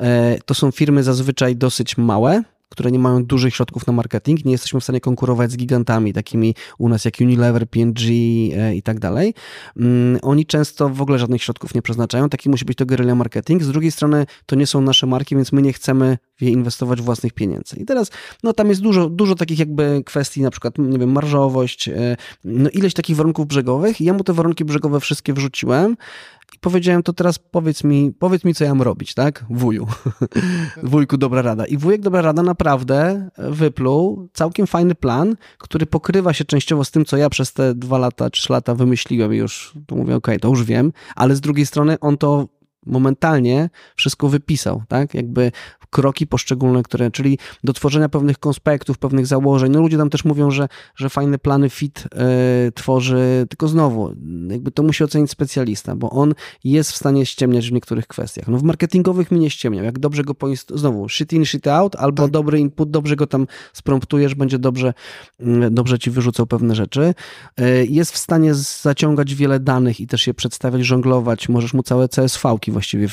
[0.01, 4.53] E, to są firmy zazwyczaj dosyć małe, które nie mają dużych środków na marketing, nie
[4.53, 8.99] jesteśmy w stanie konkurować z gigantami, takimi u nas jak Unilever, P&G e, i tak
[8.99, 9.35] dalej.
[9.77, 13.63] Mm, oni często w ogóle żadnych środków nie przeznaczają, taki musi być to guerrilla marketing.
[13.63, 17.77] Z drugiej strony to nie są nasze marki, więc my nie chcemy inwestować własnych pieniędzy.
[17.77, 18.11] I teraz,
[18.43, 22.71] no tam jest dużo, dużo takich jakby kwestii, na przykład, nie wiem, marżowość, e, no
[22.71, 25.97] ileś takich warunków brzegowych i ja mu te warunki brzegowe wszystkie wrzuciłem
[26.55, 29.45] i powiedziałem, to teraz powiedz mi, powiedz mi, co ja mam robić, tak?
[29.51, 29.87] Wuju.
[30.83, 31.67] Wujku, dobra rada.
[31.67, 37.05] I wujek, dobra rada naprawdę wypluł całkiem fajny plan, który pokrywa się częściowo z tym,
[37.05, 40.39] co ja przez te dwa lata, trzy lata wymyśliłem i już to mówię, okej, okay,
[40.39, 42.49] to już wiem, ale z drugiej strony on to
[42.89, 45.15] momentalnie wszystko wypisał, tak?
[45.15, 45.53] Jakby
[45.91, 49.73] kroki poszczególne, które, czyli do tworzenia pewnych konspektów, pewnych założeń.
[49.73, 52.05] No ludzie tam też mówią, że, że fajne plany fit
[52.69, 54.15] y, tworzy, tylko znowu,
[54.49, 58.49] jakby to musi ocenić specjalista, bo on jest w stanie ściemniać w niektórych kwestiach.
[58.49, 59.85] No w marketingowych mi nie ściemniał.
[59.85, 60.35] Jak dobrze go
[60.75, 62.33] znowu, shit in, shit out, albo tak.
[62.33, 64.95] dobry input, dobrze go tam spromptujesz, będzie dobrze,
[65.41, 67.15] y, dobrze ci wyrzucał pewne rzeczy.
[67.61, 71.49] Y, jest w stanie zaciągać wiele danych i też je przedstawiać, żonglować.
[71.49, 73.09] Możesz mu całe CSV-ki właściwie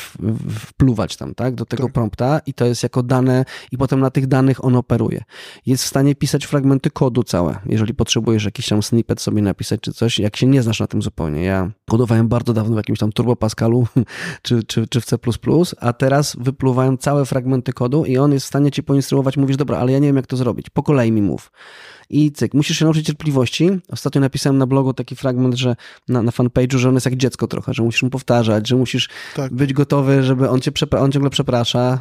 [0.59, 1.93] wpluwać tam, tak, do tego tak.
[1.93, 5.23] prompta i to jest jako dane i potem na tych danych on operuje.
[5.65, 9.93] Jest w stanie pisać fragmenty kodu całe, jeżeli potrzebujesz jakiś tam snippet sobie napisać czy
[9.93, 11.43] coś, jak się nie znasz na tym zupełnie.
[11.43, 13.87] Ja kodowałem bardzo dawno w jakimś tam Turbo Pascalu
[14.41, 15.17] czy, czy, czy w C++,
[15.79, 19.77] a teraz wypluwałem całe fragmenty kodu i on jest w stanie ci poinstruować, mówisz, dobra,
[19.77, 21.51] ale ja nie wiem jak to zrobić, po kolei mi mów
[22.09, 22.53] i cyk.
[22.53, 23.69] Musisz się nauczyć cierpliwości.
[23.89, 25.75] Ostatnio napisałem na blogu taki fragment, że
[26.07, 29.09] na, na fanpage'u, że on jest jak dziecko trochę, że musisz mu powtarzać, że musisz
[29.35, 29.44] tak.
[29.51, 31.99] Być gotowy, żeby on cię on ciągle przeprasza,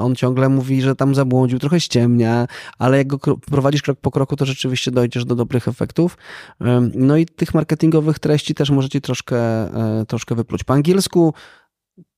[0.00, 2.46] on ciągle mówi, że tam zabłądził, trochę ściemnia,
[2.78, 6.16] ale jak go prowadzisz krok po kroku, to rzeczywiście dojdziesz do dobrych efektów.
[6.94, 10.64] No i tych marketingowych treści też możecie troszkę, e, troszkę wypluć.
[10.64, 11.34] Po angielsku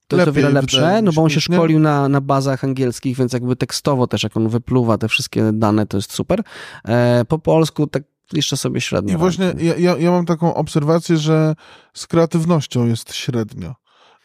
[0.09, 3.33] to jest o wiele lepsze, no bo on się szkolił na, na bazach angielskich, więc
[3.33, 6.43] jakby tekstowo też, jak on wypluwa te wszystkie dane, to jest super.
[6.85, 8.03] E, po polsku tak
[8.33, 9.15] jeszcze sobie średnio.
[9.15, 11.55] I właśnie ja, ja, ja mam taką obserwację, że
[11.95, 13.75] z kreatywnością jest średnio.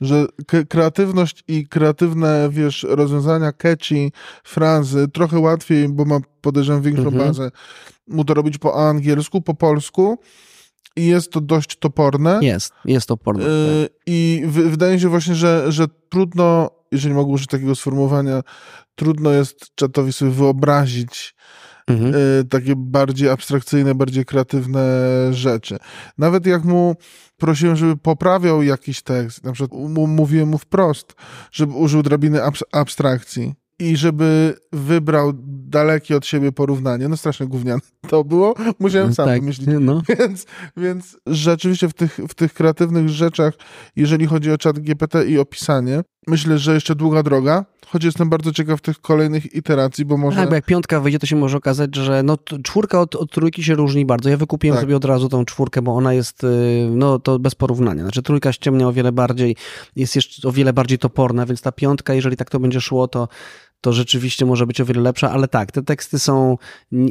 [0.02, 0.26] Że
[0.70, 4.12] kreatywność i kreatywne, wiesz, rozwiązania catchy,
[4.44, 7.28] frazy, trochę łatwiej, bo ma, podejrzewam, większą mhm.
[7.28, 7.52] bazę,
[8.08, 10.18] mu to robić po angielsku, po polsku,
[10.96, 12.40] i jest to dość toporne.
[12.42, 13.44] Jest, jest toporne.
[13.44, 18.42] Yy, I wydaje mi się właśnie, że, że trudno, jeżeli mogę użyć takiego sformułowania,
[18.96, 21.36] trudno jest czatowi sobie wyobrazić
[21.88, 22.14] mhm.
[22.14, 24.84] yy, takie bardziej abstrakcyjne, bardziej kreatywne
[25.32, 25.78] rzeczy.
[26.18, 26.96] Nawet jak mu
[27.38, 31.14] prosiłem, żeby poprawiał jakiś tekst, na przykład mówiłem mu wprost,
[31.52, 32.40] żeby użył drabiny
[32.72, 37.08] abstrakcji i żeby wybrał dalekie od siebie porównanie.
[37.08, 38.56] No strasznie gówniane to było.
[38.80, 39.70] Musiałem sam tak, wymyślić.
[39.80, 40.02] No.
[40.20, 40.46] Więc,
[40.78, 43.54] więc rzeczywiście w tych, w tych kreatywnych rzeczach,
[43.96, 48.52] jeżeli chodzi o czat GPT i opisanie, myślę, że jeszcze długa droga, choć jestem bardzo
[48.52, 50.38] ciekaw tych kolejnych iteracji, bo może...
[50.38, 53.64] Tak, bo jak piątka wyjdzie, to się może okazać, że no, czwórka od, od trójki
[53.64, 54.30] się różni bardzo.
[54.30, 54.84] Ja wykupiłem tak.
[54.84, 56.48] sobie od razu tą czwórkę, bo ona jest, y,
[56.92, 58.04] no to bez porównania.
[58.04, 59.56] Znaczy trójka ściemnia o wiele bardziej,
[59.96, 63.28] jest jeszcze o wiele bardziej toporna, więc ta piątka, jeżeli tak to będzie szło, to
[63.82, 66.58] to rzeczywiście może być o wiele lepsza, ale tak, te teksty są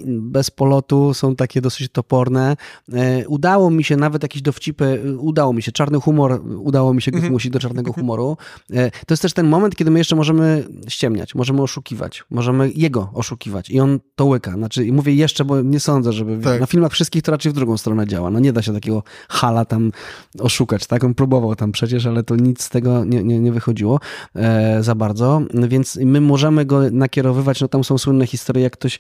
[0.07, 2.57] bez polotu, są takie dosyć toporne.
[2.93, 7.11] E, udało mi się nawet jakieś dowcipy, udało mi się, czarny humor, udało mi się
[7.11, 7.33] go mhm.
[7.33, 8.37] zmusić do czarnego humoru.
[8.73, 13.11] E, to jest też ten moment, kiedy my jeszcze możemy ściemniać, możemy oszukiwać, możemy jego
[13.15, 14.53] oszukiwać i on to łyka.
[14.53, 16.61] Znaczy, mówię jeszcze, bo nie sądzę, żeby tak.
[16.61, 18.31] na filmach wszystkich to raczej w drugą stronę działa.
[18.31, 19.93] No nie da się takiego hala tam
[20.39, 21.05] oszukać, tak?
[21.05, 24.01] On próbował tam przecież, ale to nic z tego nie, nie, nie wychodziło
[24.37, 28.73] e, za bardzo, więc my możemy możemy go nakierowywać, no tam są słynne historie, jak
[28.73, 28.99] ktoś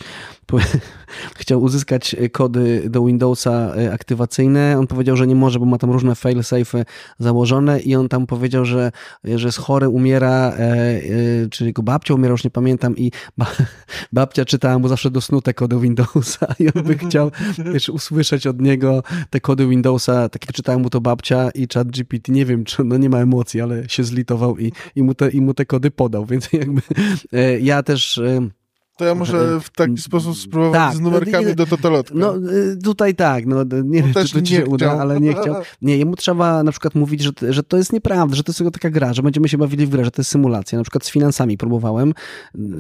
[1.40, 5.90] chciał uzyskać kody do Windowsa e, aktywacyjne, on powiedział, że nie może, bo ma tam
[5.90, 6.84] różne fail-safe'y
[7.18, 8.92] założone i on tam powiedział, że,
[9.24, 11.00] że jest chory, umiera, e, e,
[11.50, 13.46] czy jego babcia umiera, już nie pamiętam i ba,
[14.12, 17.30] babcia czytała mu zawsze do snu te kody Windowsa i on by chciał
[17.72, 21.88] wiesz, usłyszeć od niego te kody Windowsa, tak jak czytała mu to babcia i chat
[21.88, 25.30] GPT, nie wiem, czy no nie ma emocji, ale się zlitował i, i, mu, te,
[25.30, 26.82] i mu te kody podał, więc jakby
[27.60, 28.20] ja też
[29.00, 32.14] to ja może w taki sposób spróbować tak, z numerkami do totolotka.
[32.18, 34.72] No y, tutaj tak, no nie wiem, czy to ci się chciał.
[34.72, 35.54] uda, ale nie chciał.
[35.82, 38.70] Nie, jemu trzeba na przykład mówić, że, że to jest nieprawda, że to jest tylko
[38.70, 40.78] taka gra, że będziemy się bawili w grę, że to jest symulacja.
[40.78, 42.14] Na przykład z finansami próbowałem,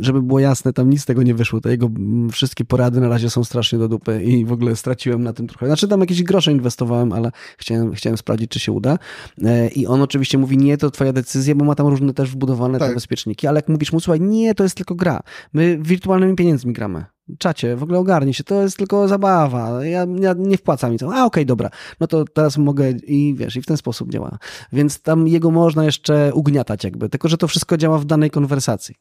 [0.00, 1.60] żeby było jasne, tam nic z tego nie wyszło.
[1.60, 5.22] To jego mm, wszystkie porady na razie są strasznie do dupy i w ogóle straciłem
[5.22, 5.66] na tym trochę.
[5.66, 8.98] Znaczy tam jakieś grosze inwestowałem, ale chciałem, chciałem sprawdzić, czy się uda.
[9.44, 12.78] E, I on oczywiście mówi, nie, to twoja decyzja, bo ma tam różne też wbudowane
[12.78, 12.88] tak.
[12.88, 15.20] te bezpieczniki, ale jak mówisz mu, słuchaj, nie, to jest tylko gra.
[15.52, 17.04] My wirtualnie wirtualnymi pieniędzmi gramy.
[17.38, 21.06] Czacie, w ogóle ogarnij się, to jest tylko zabawa, ja, ja nie wpłacam mi to.
[21.06, 21.70] A okej, okay, dobra,
[22.00, 24.38] no to teraz mogę i wiesz, i w ten sposób działa.
[24.72, 28.94] Więc tam jego można jeszcze ugniatać jakby, tylko że to wszystko działa w danej konwersacji.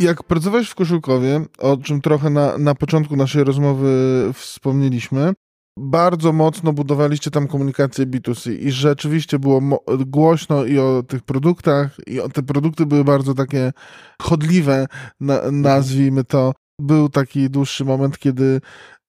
[0.00, 3.92] Jak pracowałeś w Koszulkowie, o czym trochę na, na początku naszej rozmowy
[4.34, 5.32] wspomnieliśmy,
[5.78, 9.60] bardzo mocno budowaliście tam komunikację B2C i rzeczywiście było
[10.06, 13.72] głośno i o tych produktach, i o te produkty były bardzo takie
[14.22, 14.86] chodliwe,
[15.20, 16.52] na, nazwijmy to.
[16.80, 18.60] Był taki dłuższy moment, kiedy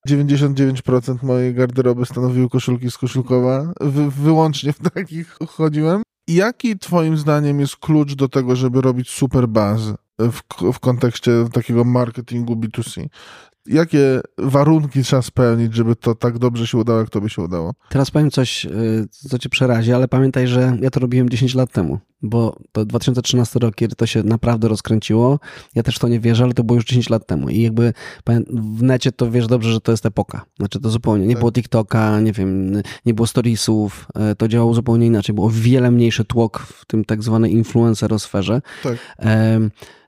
[0.10, 3.74] 99% mojej garderoby stanowiły koszulki z koszulkowa.
[3.82, 6.02] Wy, wyłącznie w takich chodziłem.
[6.28, 9.82] Jaki twoim zdaniem jest klucz do tego, żeby robić super buzz
[10.20, 10.42] w,
[10.74, 13.08] w kontekście takiego marketingu B2C?
[13.68, 17.74] Jakie warunki trzeba spełnić, żeby to tak dobrze się udało, jak to by się udało?
[17.90, 21.72] Teraz powiem coś, y, co cię przerazi, ale pamiętaj, że ja to robiłem 10 lat
[21.72, 25.40] temu, bo to 2013 rok, kiedy to się naprawdę rozkręciło.
[25.76, 27.94] Ja też w to nie wierzę, ale to było już 10 lat temu i jakby
[28.50, 30.46] w necie to wiesz dobrze, że to jest epoka.
[30.58, 31.40] Znaczy to zupełnie, nie tak.
[31.40, 35.36] było TikToka, nie wiem, nie było storiesów, y, to działało zupełnie inaczej.
[35.36, 38.62] Było wiele mniejszy tłok w tym tak zwanej influencerosferze.
[38.84, 38.98] Tak.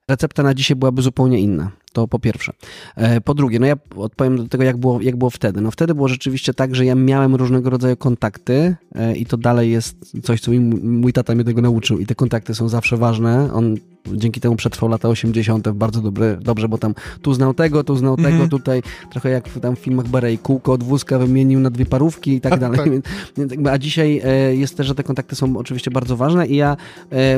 [0.09, 1.71] Recepta na dzisiaj byłaby zupełnie inna.
[1.97, 2.53] To po pierwsze.
[2.95, 5.61] E, po drugie, no ja odpowiem do tego, jak było, jak było wtedy.
[5.61, 9.71] No wtedy było rzeczywiście tak, że ja miałem różnego rodzaju kontakty e, i to dalej
[9.71, 13.53] jest coś, co mi, mój tata mnie tego nauczył i te kontakty są zawsze ważne.
[13.53, 13.75] On
[14.13, 15.69] dzięki temu przetrwał lata 80.
[15.69, 18.49] bardzo dobry, dobrze, bo tam tu znał tego, tu znał tego, mm -hmm.
[18.49, 22.33] tutaj trochę jak w tam w filmach Barei, kółko od wózka wymienił na dwie parówki
[22.33, 23.01] i tak, tak dalej.
[23.35, 23.67] Tak.
[23.71, 26.77] A dzisiaj e, jest też, że te kontakty są oczywiście bardzo ważne i ja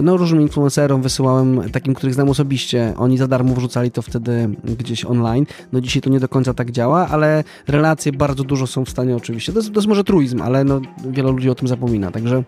[0.03, 5.05] no, różnym influencerom wysyłałem, takim, których znam osobiście, oni za darmo wrzucali to wtedy gdzieś
[5.05, 5.45] online.
[5.71, 9.15] No dzisiaj to nie do końca tak działa, ale relacje bardzo dużo są w stanie
[9.15, 9.53] oczywiście.
[9.53, 12.43] To jest, to jest może truizm, ale no, wiele ludzi o tym zapomina, także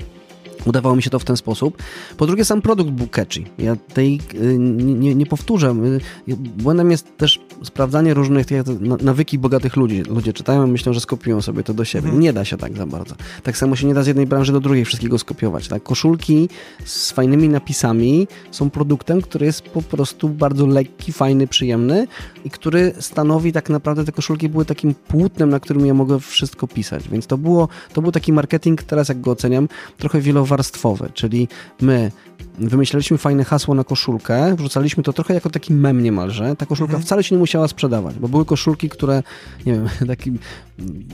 [0.66, 1.84] Udawało mi się to w ten sposób.
[2.18, 3.44] Po drugie, sam produkt był catchy.
[3.58, 5.76] Ja tej y, nie, nie powtórzę.
[6.28, 8.48] Y, błędem jest też sprawdzanie różnych
[9.02, 10.02] nawyki bogatych ludzi.
[10.02, 12.06] Ludzie czytają i myślą, że skopiują sobie to do siebie.
[12.06, 12.22] Mhm.
[12.22, 13.16] Nie da się tak za bardzo.
[13.44, 15.68] Tak samo się nie da z jednej branży do drugiej wszystkiego skopiować.
[15.68, 15.84] Tak?
[15.84, 16.50] Koszulki
[16.86, 22.08] z fajnymi napisami są produktem, który jest po prostu bardzo lekki, fajny, przyjemny
[22.46, 26.68] i który stanowi tak naprawdę, te koszulki były takim płótnem, na którym ja mogę wszystko
[26.68, 27.10] pisać.
[27.10, 30.51] Więc to, było, to był taki marketing, teraz jak go oceniam, trochę wielowarstwowy,
[31.14, 31.48] czyli
[31.82, 32.12] my
[32.60, 36.56] wymyślaliśmy fajne hasło na koszulkę, wrzucaliśmy to trochę jako taki mem niemalże.
[36.56, 37.04] Ta koszulka mhm.
[37.04, 39.24] wcale się nie musiała sprzedawać, bo były koszulki, które,
[39.66, 40.32] nie wiem, taki,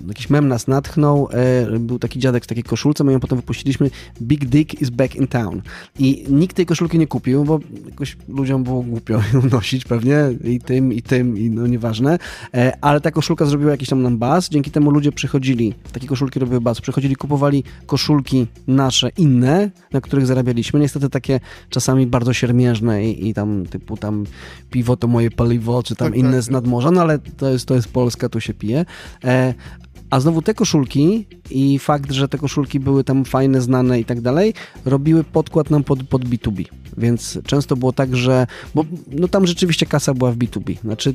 [0.08, 3.90] jakiś mem nas natchnął, e, był taki dziadek w takiej koszulce, my ją potem wypuściliśmy,
[4.22, 5.62] Big Dick is back in town.
[6.00, 7.60] I nikt tej koszulki nie kupił, bo
[7.90, 12.20] jakoś ludziom było głupio ją nosić pewnie, i tym, i tym, i no nieważne,
[12.54, 16.40] e, ale ta koszulka zrobiła jakiś tam nam baz, dzięki temu ludzie przychodzili, takie koszulki
[16.40, 23.06] robiły baz, przychodzili, kupowali koszulki nasze, inne, na których zarabialiśmy, niestety takie czasami bardzo siermiężne
[23.06, 24.26] i, i tam typu tam
[24.72, 26.42] piwo to moje paliwo, czy tam tak, inne tak.
[26.42, 28.86] z nadmorza, no ale to jest, to jest Polska, tu się pije.
[29.24, 29.54] E,
[30.10, 34.22] a znowu te koszulki i fakt, że te koszulki były tam fajne, znane i tak
[34.22, 34.54] dalej,
[34.86, 36.66] robiły podkład nam pod, pod B2B.
[36.98, 38.48] Więc często było tak, że.
[38.76, 40.80] Bo no tam rzeczywiście kasa była w B2B.
[40.82, 41.14] Znaczy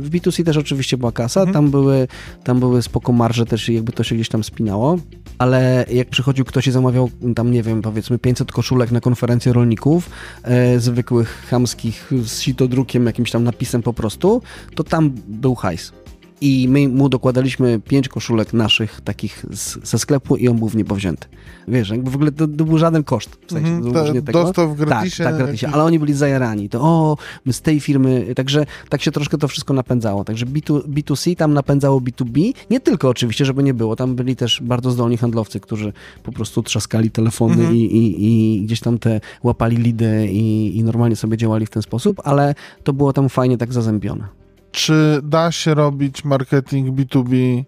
[0.00, 1.54] w B2C też oczywiście była kasa, mhm.
[1.54, 2.08] tam, były,
[2.44, 4.98] tam były spoko marże też i jakby to się gdzieś tam spinało,
[5.38, 10.10] ale jak przychodził ktoś i zamawiał tam, nie wiem, powiedzmy 500 koszulek na konferencję rolników,
[10.42, 14.42] e, zwykłych, chamskich, z sitodrukiem, jakimś tam napisem po prostu,
[14.74, 15.92] to tam był hajs
[16.40, 20.76] i my mu dokładaliśmy pięć koszulek naszych takich z, ze sklepu i on był w
[20.76, 21.28] nie powzięty.
[21.68, 23.38] Wiesz, jakby w ogóle to, to był żaden koszt.
[23.46, 24.32] W sensie, mm, to, tego.
[24.32, 25.24] Dostaw w gratisie.
[25.24, 25.68] Tak, tak gratisie.
[25.72, 26.68] Ale oni byli zajarani.
[26.68, 30.24] To o, my z tej firmy, także tak się troszkę to wszystko napędzało.
[30.24, 32.52] Także B2, B2C tam napędzało B2B.
[32.70, 33.96] Nie tylko oczywiście, żeby nie było.
[33.96, 37.76] Tam byli też bardzo zdolni handlowcy, którzy po prostu trzaskali telefony mm -hmm.
[37.76, 41.82] i, i, i, gdzieś tam te łapali lidy i, i normalnie sobie działali w ten
[41.82, 44.37] sposób, ale to było tam fajnie tak zazębione.
[44.78, 47.64] Czy da się robić marketing B2B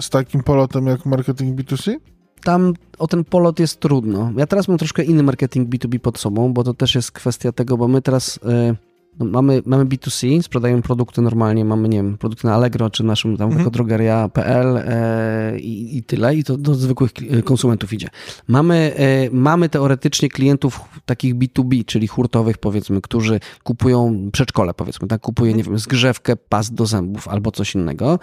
[0.00, 1.96] z takim polotem jak marketing B2C?
[2.42, 4.32] Tam o ten polot jest trudno.
[4.36, 7.76] Ja teraz mam troszkę inny marketing B2B pod sobą, bo to też jest kwestia tego,
[7.76, 8.40] bo my teraz.
[8.44, 8.87] Yy
[9.18, 13.36] no mamy, mamy B2C, sprzedajemy produkty normalnie, mamy, nie wiem, produkty na Allegro, czy naszym
[13.36, 13.70] tam mhm.
[13.70, 17.10] drogeria.pl e, i, i, tyle, i to do zwykłych
[17.44, 18.08] konsumentów idzie.
[18.48, 25.20] Mamy, e, mamy teoretycznie klientów takich B2B, czyli hurtowych, powiedzmy, którzy kupują przedszkole, powiedzmy, tak,
[25.20, 28.18] kupuje, nie wiem, zgrzewkę, pas do zębów albo coś innego,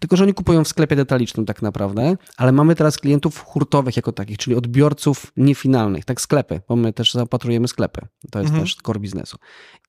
[0.00, 4.12] tylko, że oni kupują w sklepie detalicznym tak naprawdę, ale mamy teraz klientów hurtowych jako
[4.12, 8.64] takich, czyli odbiorców niefinalnych, tak, sklepy, bo my też zaopatrujemy sklepy, to jest mhm.
[8.64, 9.38] też core biznesu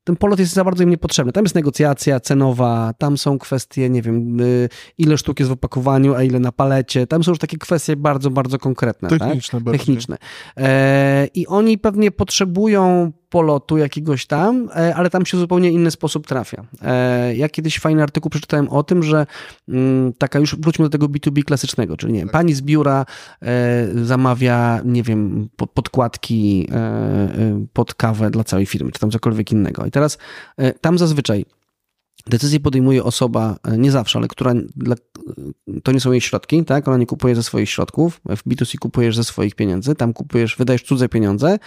[0.09, 1.31] ten polot jest za bardzo im niepotrzebny.
[1.31, 6.15] Tam jest negocjacja cenowa, tam są kwestie, nie wiem, y, ile sztuk jest w opakowaniu,
[6.15, 7.07] a ile na palecie.
[7.07, 9.09] Tam są już takie kwestie bardzo, bardzo konkretne.
[9.09, 9.61] Techniczne.
[9.61, 9.73] Tak?
[9.73, 10.17] Techniczne.
[10.57, 15.91] E, I oni pewnie potrzebują polotu jakiegoś tam, e, ale tam się w zupełnie inny
[15.91, 16.65] sposób trafia.
[16.81, 19.25] E, ja kiedyś fajny artykuł przeczytałem o tym, że
[19.69, 23.05] mm, taka już, wróćmy do tego B2B klasycznego, czyli nie wiem, pani z biura
[23.41, 26.69] e, zamawia, nie wiem, podkładki
[27.73, 29.85] pod kawę dla całej firmy, czy tam cokolwiek innego.
[29.85, 30.17] I teraz
[30.81, 31.45] tam zazwyczaj
[32.27, 34.95] Decyzję podejmuje osoba, nie zawsze, ale która dla,
[35.83, 36.87] to nie są jej środki, tak?
[36.87, 38.21] Ona nie kupuje ze swoich środków.
[38.25, 41.59] W B2C kupujesz ze swoich pieniędzy, tam kupujesz, wydajesz cudze pieniądze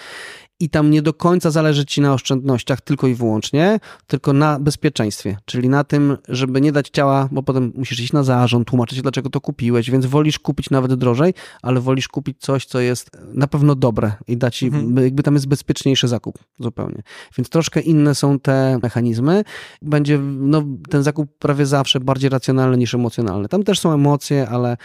[0.63, 5.37] i tam nie do końca zależy ci na oszczędnościach tylko i wyłącznie, tylko na bezpieczeństwie,
[5.45, 9.31] czyli na tym, żeby nie dać ciała, bo potem musisz iść na zarząd, tłumaczyć, dlaczego
[9.31, 13.75] to kupiłeś, więc wolisz kupić nawet drożej, ale wolisz kupić coś, co jest na pewno
[13.75, 15.05] dobre i dać ci, mhm.
[15.05, 17.03] jakby tam jest bezpieczniejszy zakup zupełnie.
[17.39, 19.45] Więc troszkę inne są te mechanizmy.
[19.83, 23.49] Będzie no, ten zakup prawie zawsze bardziej racjonalny niż emocjonalny.
[23.49, 24.77] Tam też są emocje, ale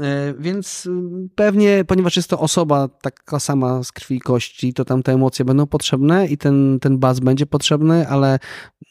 [0.00, 0.88] e, więc
[1.34, 5.23] pewnie, ponieważ jest to osoba taka sama z krwi i kości, to tam te emocje
[5.44, 8.38] będą potrzebne i ten, ten baz będzie potrzebny, ale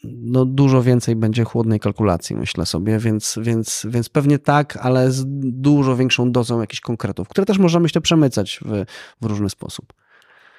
[0.04, 5.24] no dużo więcej będzie chłodnej kalkulacji, myślę sobie, więc, więc, więc pewnie tak, ale z
[5.60, 8.84] dużo większą dozą jakichś konkretów, które też można, myślę, przemycać w,
[9.20, 9.92] w różny sposób.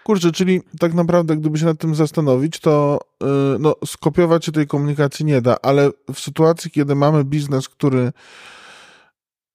[0.04, 3.28] Kurczę, czyli tak naprawdę, gdyby się nad tym zastanowić, to yy,
[3.60, 8.12] no, skopiować się tej komunikacji nie da, ale w sytuacji, kiedy mamy biznes, który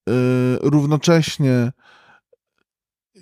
[0.07, 0.15] yy,
[0.63, 1.73] równocześnie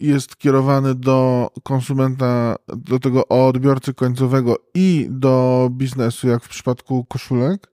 [0.01, 7.73] jest kierowany do konsumenta, do tego odbiorcy końcowego i do biznesu, jak w przypadku koszulek,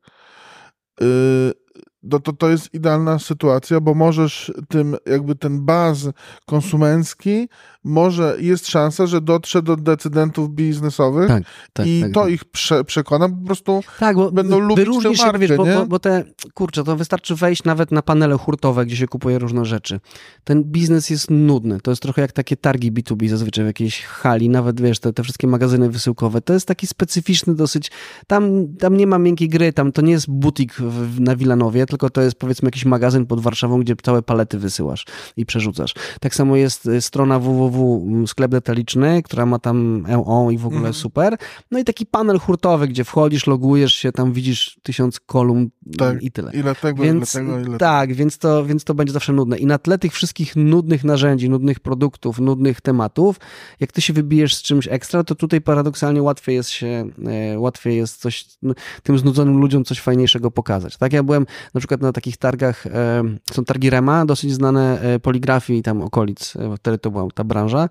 [2.06, 6.08] y, to, to, to jest idealna sytuacja, bo możesz tym, jakby ten baz
[6.46, 7.48] konsumencki,
[7.86, 12.32] może jest szansa, że dotrze do decydentów biznesowych tak, tak, i tak, to tak.
[12.32, 16.00] ich prze, przekona, po prostu tak, bo będą lubić tę markę, wiesz, bo, bo, bo,
[16.00, 20.00] te, kurczę, to wystarczy wejść nawet na panele hurtowe, gdzie się kupuje różne rzeczy.
[20.44, 24.50] Ten biznes jest nudny, to jest trochę jak takie targi B2B zazwyczaj w jakiejś hali,
[24.50, 27.91] nawet wiesz, te, te wszystkie magazyny wysyłkowe, to jest taki specyficzny dosyć,
[28.28, 32.10] tam, tam nie ma miękkiej gry, tam to nie jest butik w, na Wilanowie, tylko
[32.10, 35.05] to jest powiedzmy jakiś magazyn pod Warszawą, gdzie całe palety wysyłasz
[35.38, 35.93] i przerzucasz.
[36.19, 40.79] Tak samo jest y, strona www sklep detaliczny, która ma tam EO i w ogóle
[40.81, 40.93] mm.
[40.93, 41.38] super.
[41.71, 46.31] No i taki panel hurtowy, gdzie wchodzisz, logujesz się, tam widzisz tysiąc kolumn tak, i
[46.31, 46.52] tyle.
[46.54, 49.58] Ile tego, więc, ile tego, ile Tak, więc to, więc to będzie zawsze nudne.
[49.58, 53.39] I na tle tych wszystkich nudnych narzędzi, nudnych produktów, nudnych tematów,
[53.79, 57.98] jak ty się wybijesz z czymś ekstra, to tutaj paradoksalnie łatwiej jest się, e, łatwiej
[57.98, 58.73] jest coś, no,
[59.04, 60.98] tym znudzonym ludziom coś fajniejszego pokazać.
[60.98, 65.19] Tak, ja byłem na przykład na takich targach, e, są targi Rema, dosyć znane e,
[65.19, 67.90] poligrafii i tam okolic, wtedy to była ta branża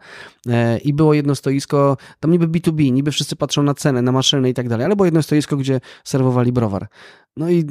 [0.84, 4.54] i było jedno stoisko, tam niby B2B, niby wszyscy patrzą na cenę, na maszyny i
[4.54, 6.88] tak dalej, ale było jedno stoisko, gdzie serwowali browar.
[7.36, 7.64] No i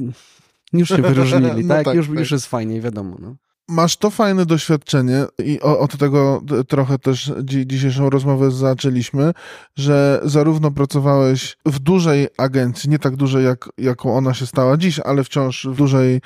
[0.74, 1.86] już się wyróżnili, no tak?
[1.86, 1.96] tak?
[1.96, 2.20] Już, tak.
[2.20, 3.18] już jest fajnie, wiadomo.
[3.20, 3.36] No.
[3.70, 9.34] Masz to fajne doświadczenie i od tego trochę też dzisiejszą rozmowę zaczęliśmy,
[9.76, 15.00] że zarówno pracowałeś w dużej agencji, nie tak dużej jak, jaką ona się stała dziś,
[15.00, 16.22] ale wciąż w dużej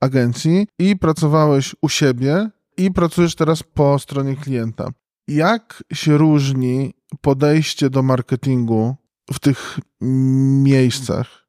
[0.00, 4.88] agencji i pracowałeś u siebie i pracujesz teraz po stronie klienta.
[5.28, 8.96] Jak się różni podejście do marketingu
[9.32, 9.78] w tych
[10.62, 11.41] miejscach?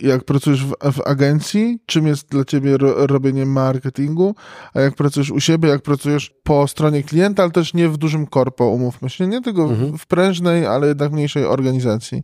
[0.00, 4.34] Jak pracujesz w, w, agencji, czym jest dla ciebie ro, robienie marketingu,
[4.74, 8.26] a jak pracujesz u siebie, jak pracujesz po stronie klienta, ale też nie w dużym
[8.26, 9.98] korpo, umówmy się, nie tylko mhm.
[9.98, 12.22] w prężnej, ale jednak mniejszej organizacji.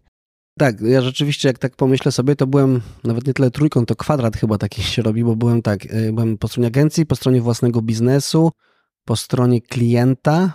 [0.58, 4.36] Tak, ja rzeczywiście jak tak pomyślę sobie, to byłem nawet nie tyle trójką, to kwadrat
[4.36, 7.82] chyba taki się robi, bo byłem tak, y, byłem po stronie agencji, po stronie własnego
[7.82, 8.50] biznesu,
[9.04, 10.52] po stronie klienta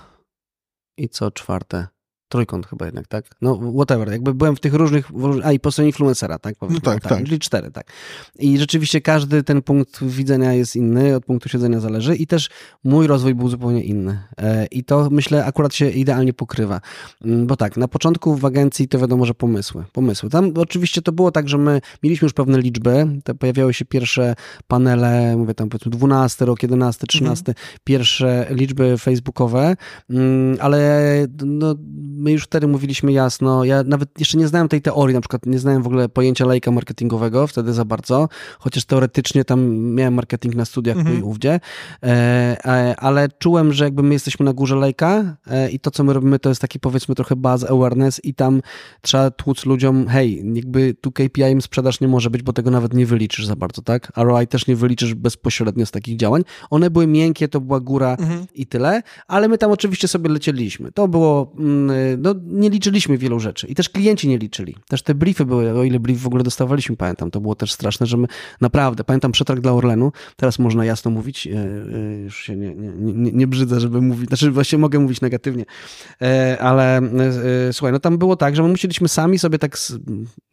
[0.98, 1.88] i co czwarte?
[2.30, 3.26] Trójkąt chyba jednak, tak?
[3.42, 4.12] No, whatever.
[4.12, 5.12] Jakby byłem w tych różnych.
[5.44, 6.56] A i po stronie influencera, tak?
[6.56, 7.26] Powiedzmy, no tak, tak, tak.
[7.26, 7.92] Czyli cztery, tak.
[8.40, 12.50] I rzeczywiście każdy ten punkt widzenia jest inny, od punktu siedzenia zależy, i też
[12.84, 14.20] mój rozwój był zupełnie inny.
[14.38, 16.82] E, I to myślę akurat się idealnie pokrywa.
[17.26, 19.84] Mm, bo tak, na początku w agencji to wiadomo, że pomysły.
[19.94, 20.30] Pomysły.
[20.30, 23.08] Tam oczywiście to było tak, że my mieliśmy już pewne liczby.
[23.24, 24.36] Te pojawiały się pierwsze
[24.68, 27.68] panele, mówię tam powiedzmy 12 rok, 11, 13, mhm.
[27.84, 29.76] pierwsze liczby facebookowe,
[30.10, 31.02] mm, ale
[31.46, 31.76] no
[32.18, 35.60] my już wtedy mówiliśmy jasno, ja nawet jeszcze nie znałem tej teorii, na przykład nie
[35.60, 40.66] znałem w ogóle pojęcia lejka marketingowego wtedy za bardzo, chociaż teoretycznie tam miałem marketing na
[40.66, 41.16] studiach mhm.
[41.16, 41.60] tu i ówdzie,
[42.04, 42.08] e,
[42.66, 46.14] e, ale czułem, że jakby my jesteśmy na górze lejka e, i to, co my
[46.14, 48.62] robimy, to jest taki powiedzmy trochę buzz awareness i tam
[49.02, 53.06] trzeba tłuc ludziom, hej, jakby tu KPI-em sprzedaż nie może być, bo tego nawet nie
[53.06, 54.12] wyliczysz za bardzo, tak?
[54.16, 56.44] ROI też nie wyliczysz bezpośrednio z takich działań.
[56.70, 58.46] One były miękkie, to była góra mhm.
[58.54, 60.92] i tyle, ale my tam oczywiście sobie lecieliśmy.
[60.92, 64.76] To było mm, no, nie liczyliśmy wielu rzeczy i też klienci nie liczyli.
[64.90, 68.06] Też te briefy były, o ile brief w ogóle dostawaliśmy, pamiętam, to było też straszne,
[68.06, 68.28] że my
[68.62, 73.14] naprawdę, pamiętam przetarg dla Orlenu, teraz można jasno mówić, e, e, już się nie, nie,
[73.14, 75.66] nie, nie brzydzę, żeby mówić, znaczy właśnie mogę mówić negatywnie,
[76.22, 77.02] e, ale
[77.72, 79.78] słuchaj, no tam było tak, że my musieliśmy sami sobie tak,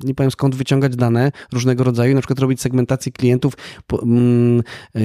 [0.00, 3.54] nie powiem skąd wyciągać dane różnego rodzaju, na przykład robić segmentację klientów
[4.02, 4.62] mm,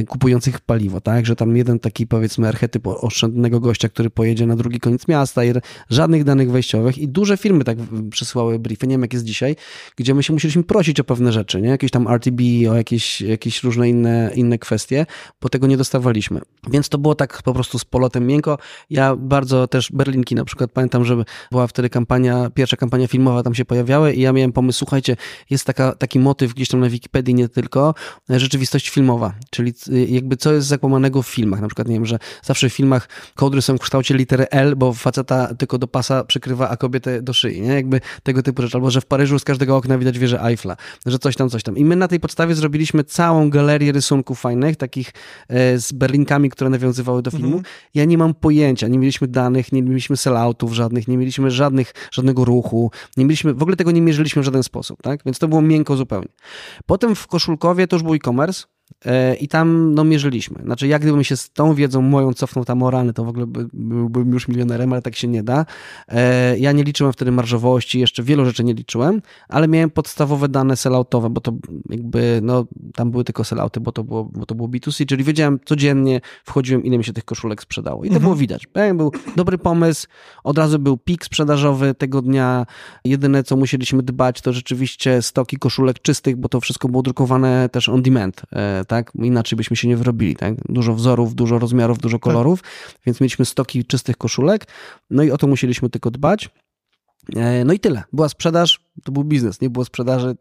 [0.08, 4.80] kupujących paliwo, tak, że tam jeden taki powiedzmy archetyp oszczędnego gościa, który pojedzie na drugi
[4.80, 5.54] koniec miasta i
[5.90, 7.78] żadnych danych danych wejściowych i duże firmy tak
[8.12, 9.56] przesyłały briefy, nie wiem jak jest dzisiaj,
[9.96, 11.70] gdzie my się musieliśmy prosić o pewne rzeczy, nie?
[11.70, 15.06] Jakieś tam RTB, o jakieś, jakieś różne inne, inne kwestie,
[15.42, 16.42] bo tego nie dostawaliśmy.
[16.72, 18.58] Więc to było tak po prostu z polotem miękko.
[18.90, 23.56] Ja bardzo też Berlinki na przykład pamiętam, że była wtedy kampania, pierwsza kampania filmowa tam
[23.56, 25.16] się pojawiały i ja miałem pomysł, słuchajcie,
[25.50, 27.94] jest taka, taki motyw gdzieś tam na Wikipedii, nie tylko,
[28.30, 29.74] rzeczywistość filmowa, czyli
[30.08, 31.62] jakby co jest zakłamanego w filmach.
[31.62, 34.94] Na przykład, nie wiem, że zawsze w filmach kołdry są w kształcie litery L, bo
[34.94, 37.74] faceta tylko do pasa przykrywa, a kobietę do szyi, nie?
[37.74, 38.78] Jakby tego typu rzeczy.
[38.78, 40.76] Albo, że w Paryżu z każdego okna widać wieżę Eiffla,
[41.06, 41.78] że coś tam, coś tam.
[41.78, 45.14] I my na tej podstawie zrobiliśmy całą galerię rysunków fajnych, takich
[45.48, 47.58] e, z berlinkami, które nawiązywały do filmu.
[47.58, 47.64] Mhm.
[47.94, 52.46] Ja nie mam pojęcia, nie mieliśmy danych, nie mieliśmy selloutów żadnych, nie mieliśmy żadnych, żadnego
[52.46, 55.20] ruchu, nie mieliśmy, w ogóle tego nie mierzyliśmy w żaden sposób, tak?
[55.26, 56.30] Więc to było miękko zupełnie.
[56.86, 58.64] Potem w Koszulkowie to już był e-commerce,
[59.40, 60.64] I tam no, mierzyliśmy.
[60.64, 63.68] Znaczy, jak gdybym się z tą wiedzą moją cofnął tam moralny, to w ogóle by,
[63.74, 65.66] byłbym już milionerem, ale tak się nie da.
[66.08, 70.78] E, ja nie liczyłem wtedy marżowości, jeszcze wielu rzeczy nie liczyłem, ale miałem podstawowe dane
[70.78, 71.54] selloutowe, bo to
[71.90, 72.66] jakby, no,
[72.96, 76.84] tam były tylko sellouty, bo to było, bo to było B2C, czyli wiedziałem codziennie, wchodziłem,
[76.84, 78.04] ile mi się tych koszulek sprzedało.
[78.04, 78.22] I to mhm.
[78.22, 78.68] było widać.
[78.94, 80.08] Był dobry pomysł,
[80.44, 82.66] od razu był pik sprzedażowy tego dnia.
[83.06, 87.90] Jedyne, co musieliśmy dbać, to rzeczywiście stoki koszulek czystych, bo to wszystko było drukowane też
[87.90, 89.12] on demand e, tak?
[89.16, 90.54] Inaczej byśmy się nie wyrobili, tak?
[90.70, 93.00] Dużo wzorów, dużo rozmiarów, dużo kolorów, tak.
[93.06, 94.68] więc mieliśmy stoki czystych koszulek,
[95.10, 96.50] no i o to musieliśmy tylko dbać.
[97.36, 98.04] E, no i tyle.
[98.14, 100.36] Była sprzedaż, to był biznes, nie było sprzedaży,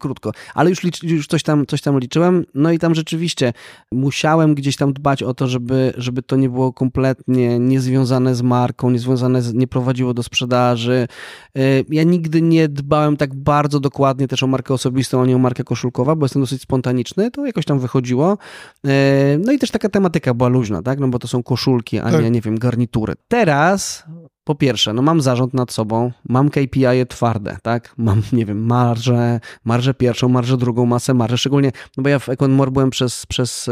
[0.00, 0.32] krótko.
[0.54, 3.52] Ale już, licz, już coś, tam, coś tam liczyłem, no i tam rzeczywiście
[3.92, 8.90] musiałem gdzieś tam dbać o to, żeby, żeby to nie było kompletnie niezwiązane z marką,
[8.90, 11.08] niezwiązane z, nie prowadziło do sprzedaży.
[11.56, 15.38] E, ja nigdy nie dbałem tak bardzo dokładnie też o markę osobistą, a nie o
[15.38, 18.38] markę koszulkową, bo jestem dosyć spontaniczny, to jakoś tam wychodziło.
[18.86, 21.00] E, no i też taka tematyka była luźna, tak?
[21.00, 22.22] No bo to są koszulki, a tak.
[22.22, 23.14] nie, nie wiem, garnitury.
[23.28, 24.04] Teraz
[24.44, 27.94] po pierwsze, no mam zarząd nad sobą, mam KPI -e twarde, tak?
[27.96, 32.28] Mam, nie wiem, marżę, marżę pierwszą, marżę drugą, masę marży, szczególnie, no bo ja w
[32.28, 33.70] Econmore byłem przez, przez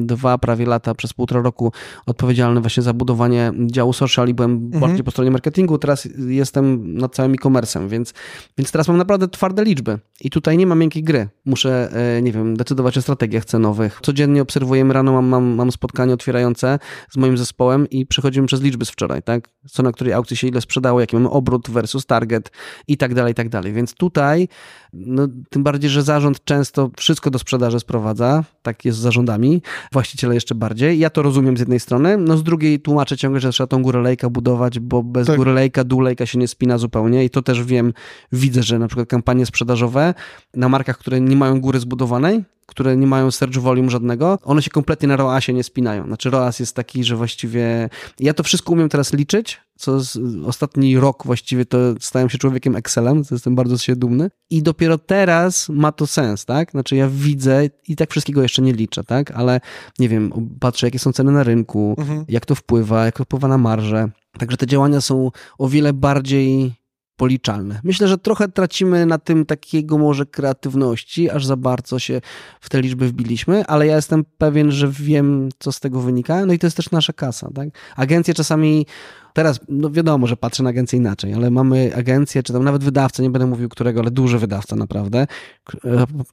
[0.00, 1.72] dwa prawie lata, przez półtora roku
[2.06, 4.80] odpowiedzialny właśnie za budowanie działu social i byłem mhm.
[4.80, 8.14] bardziej po stronie marketingu, teraz jestem nad całym e-commerce'em, więc,
[8.58, 11.28] więc teraz mam naprawdę twarde liczby i tutaj nie ma miękkiej gry.
[11.44, 13.98] Muszę, e, nie wiem, decydować o strategiach cenowych.
[14.02, 16.78] Codziennie obserwujemy, rano mam, mam, mam spotkanie otwierające
[17.10, 19.48] z moim zespołem i przechodzimy przez liczby z wczoraj, tak?
[19.70, 22.50] Co na której której aukcji się ile sprzedało, jaki mamy obrót versus target
[22.88, 23.72] i tak dalej, i tak dalej.
[23.72, 24.48] Więc tutaj,
[24.92, 30.34] no, tym bardziej, że zarząd często wszystko do sprzedaży sprowadza, tak jest z zarządami, właściciele
[30.34, 30.98] jeszcze bardziej.
[30.98, 34.00] Ja to rozumiem z jednej strony, no z drugiej tłumaczę ciągle, że trzeba tą górę
[34.00, 35.36] lejka budować, bo bez tak.
[35.36, 37.92] góry lejka dół lejka się nie spina zupełnie i to też wiem,
[38.32, 40.14] widzę, że na przykład kampanie sprzedażowe
[40.54, 44.70] na markach, które nie mają góry zbudowanej, które nie mają search volume żadnego, one się
[44.70, 46.06] kompletnie na ROASie nie spinają.
[46.06, 47.90] Znaczy ROAS jest taki, że właściwie
[48.20, 52.76] ja to wszystko umiem teraz liczyć, co z, ostatni rok właściwie to stałem się człowiekiem
[52.76, 56.70] Excelem, to jestem bardzo się dumny i dopiero teraz ma to sens, tak?
[56.70, 59.30] Znaczy ja widzę i tak wszystkiego jeszcze nie liczę, tak?
[59.30, 59.60] Ale
[59.98, 62.24] nie wiem, patrzę jakie są ceny na rynku, mhm.
[62.28, 64.08] jak to wpływa, jak to wpływa na marżę.
[64.38, 66.74] Także te działania są o wiele bardziej
[67.18, 67.80] policzalne.
[67.84, 72.20] Myślę, że trochę tracimy na tym takiego może kreatywności, aż za bardzo się
[72.60, 76.46] w te liczby wbiliśmy, ale ja jestem pewien, że wiem, co z tego wynika.
[76.46, 77.50] No i to jest też nasza kasa.
[77.54, 77.68] Tak?
[77.96, 78.86] Agencje czasami
[79.32, 83.22] teraz, no wiadomo, że patrzę na agencję inaczej, ale mamy agencję, czy tam nawet wydawcę,
[83.22, 85.26] nie będę mówił którego, ale duży wydawca naprawdę,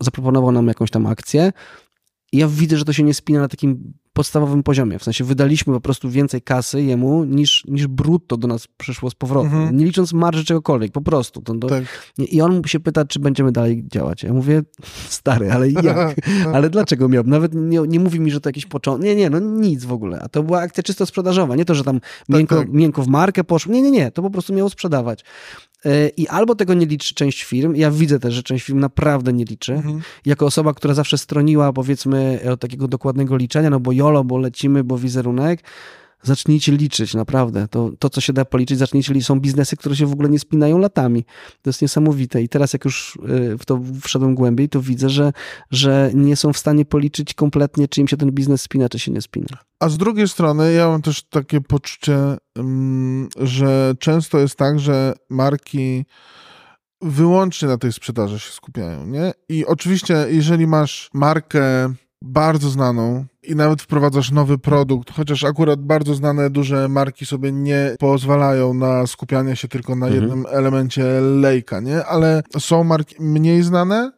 [0.02, 1.52] zaproponował nam jakąś tam akcję
[2.36, 5.00] i ja widzę, że to się nie spina na takim podstawowym poziomie.
[5.00, 9.16] W sensie wydaliśmy po prostu więcej kasy jemu niż, niż brutto do nas przyszło z
[9.16, 9.54] powrotem.
[9.54, 9.78] Mhm.
[9.78, 11.42] Nie licząc marży czegokolwiek, po prostu.
[11.42, 11.84] To, to, tak.
[12.18, 14.24] I on się pyta, czy będziemy dalej działać.
[14.24, 14.64] Ja mówię,
[15.20, 16.16] stary, ale jak?
[16.56, 17.24] ale dlaczego miał?
[17.24, 19.06] Nawet nie, nie mówi mi, że to jakiś początek.
[19.06, 20.20] Nie, nie, no nic w ogóle.
[20.22, 21.56] A to była akcja czysto sprzedażowa.
[21.56, 22.70] Nie to, że tam tak, miękko, tak.
[22.70, 23.74] miękko w markę poszło.
[23.74, 24.12] Nie, nie, nie.
[24.12, 25.24] To po prostu miało sprzedawać.
[25.86, 29.34] E, I albo tego nie liczy część firm, ja widzę też, że część firm naprawdę
[29.34, 29.74] nie liczy.
[29.74, 30.02] Mhm.
[30.26, 34.84] Jako osoba, która zawsze stroniła, powiedzmy, od takiego dokładnego liczenia, no bo jolo, bo lecimy,
[34.84, 35.64] bo wizerunek,
[36.24, 37.68] zacznijcie liczyć, naprawdę.
[37.68, 39.28] To, to, co się da policzyć, zacznijcie liczyć.
[39.28, 41.24] Są biznesy, które się w ogóle nie spinają latami.
[41.62, 42.42] To jest niesamowite.
[42.42, 45.34] I teraz, jak już y, w to wszedłem głębiej, to widzę, że,
[45.72, 49.12] że nie są w stanie policzyć kompletnie, czy im się ten biznes spina, czy się
[49.12, 49.58] nie spina.
[49.80, 52.18] A z drugiej strony, ja mam też takie poczucie,
[52.56, 56.06] mm, że często jest tak, że marki
[57.02, 59.34] wyłącznie na tej sprzedaży się skupiają, nie?
[59.50, 61.94] I oczywiście, jeżeli masz markę
[62.26, 67.96] bardzo znaną i nawet wprowadzasz nowy produkt, chociaż akurat bardzo znane duże marki sobie nie
[68.00, 70.24] pozwalają na skupianie się tylko na mhm.
[70.24, 72.06] jednym elemencie lejka, nie?
[72.06, 74.12] Ale są marki mniej znane,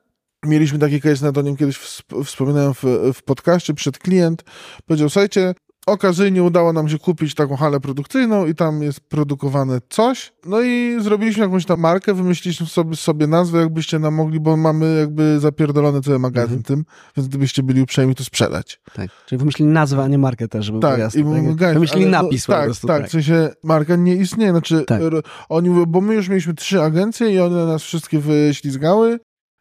[0.46, 1.78] Mieliśmy taki case, na to nim kiedyś
[2.26, 2.84] wspominałem w,
[3.14, 4.44] w podcaście, przed klient
[4.86, 5.54] powiedział, słuchajcie,
[5.88, 10.34] okazyjnie udało nam się kupić taką halę produkcyjną i tam jest produkowane coś.
[10.46, 14.98] No i zrobiliśmy jakąś tam markę, wymyśliliśmy sobie, sobie nazwę, jakbyście nam mogli, bo mamy
[15.00, 16.64] jakby zapierdolony cały magazyn mhm.
[16.64, 16.86] tym,
[17.18, 18.82] więc gdybyście byli uprzejmi to sprzedać.
[18.94, 21.22] Tak, czyli wymyślili nazwę, a nie markę też, żeby tak, było jasne.
[21.22, 21.74] I tak?
[21.74, 25.02] Wymyślili ale, napis no, tak, prostu, tak, tak, w sensie marka nie istnieje, znaczy tak.
[25.50, 29.20] oni, bo my już mieliśmy trzy agencje i one nas wszystkie wyślizgały,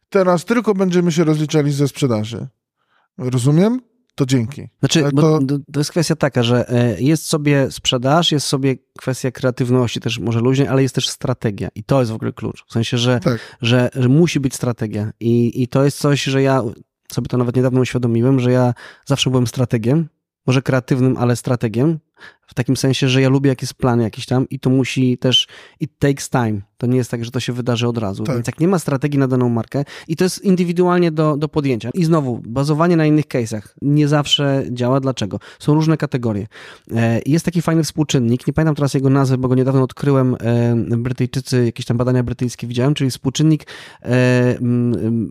[0.09, 2.47] teraz tylko będziemy się rozliczali ze sprzedaży.
[3.17, 3.81] Rozumiem?
[4.17, 4.69] To dzięki.
[4.79, 5.39] Znaczy, to...
[5.73, 5.79] to...
[5.79, 10.67] jest kwestia taka, że e, jest sobie sprzedaż, jest sobie kwestia kreatywności też może luźniej,
[10.67, 12.63] ale jest też strategia i to jest w ogóle klucz.
[12.67, 13.57] W sensie, że, tak.
[13.61, 16.61] że, że musi być strategia i, i to jest coś, że ja
[17.11, 18.73] sobie to nawet niedawno uświadomiłem, że ja
[19.05, 20.07] zawsze byłem strategiem,
[20.47, 21.99] może kreatywnym, ale strategiem,
[22.47, 25.47] w takim sensie, że ja lubię jakiś plan jakiś tam i to musi też,
[25.79, 26.61] it takes time.
[26.77, 28.23] To nie jest tak, że to się wydarzy od razu.
[28.23, 28.35] Tak.
[28.35, 31.89] Więc jak nie ma strategii na daną markę i to jest indywidualnie do, do podjęcia.
[31.93, 34.99] I znowu, bazowanie na innych case'ach nie zawsze działa.
[34.99, 35.39] Dlaczego?
[35.59, 36.47] Są różne kategorie.
[36.95, 40.35] E, jest taki fajny współczynnik, nie pamiętam teraz jego nazwy, bo go niedawno odkryłem.
[40.41, 43.67] E, Brytyjczycy, jakieś tam badania brytyjskie widziałem, czyli współczynnik,
[44.03, 44.57] e,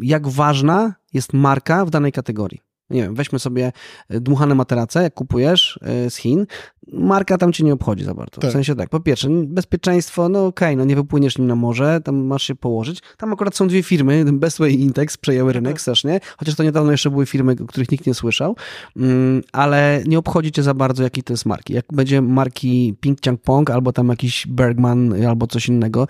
[0.03, 2.61] jak ważna jest marka w danej kategorii.
[2.91, 3.73] Nie wiem, weźmy sobie
[4.11, 5.79] dmuchane materace, jak kupujesz
[6.09, 6.47] z Chin,
[6.93, 8.41] marka tam cię nie obchodzi za bardzo.
[8.41, 8.51] Tak.
[8.51, 12.01] W sensie tak, po pierwsze, bezpieczeństwo, no okej, okay, no nie wypłyniesz nim na morze,
[12.05, 13.03] tam masz się położyć.
[13.17, 15.81] Tam akurat są dwie firmy, Bestway i Intex przejęły rynek tak.
[15.81, 18.57] strasznie, chociaż to niedawno jeszcze były firmy, o których nikt nie słyszał,
[18.97, 21.73] mm, ale nie obchodzi cię za bardzo, jaki to jest marki.
[21.73, 26.09] Jak będzie marki Pink Chang Pong, albo tam jakiś Bergman, albo coś innego,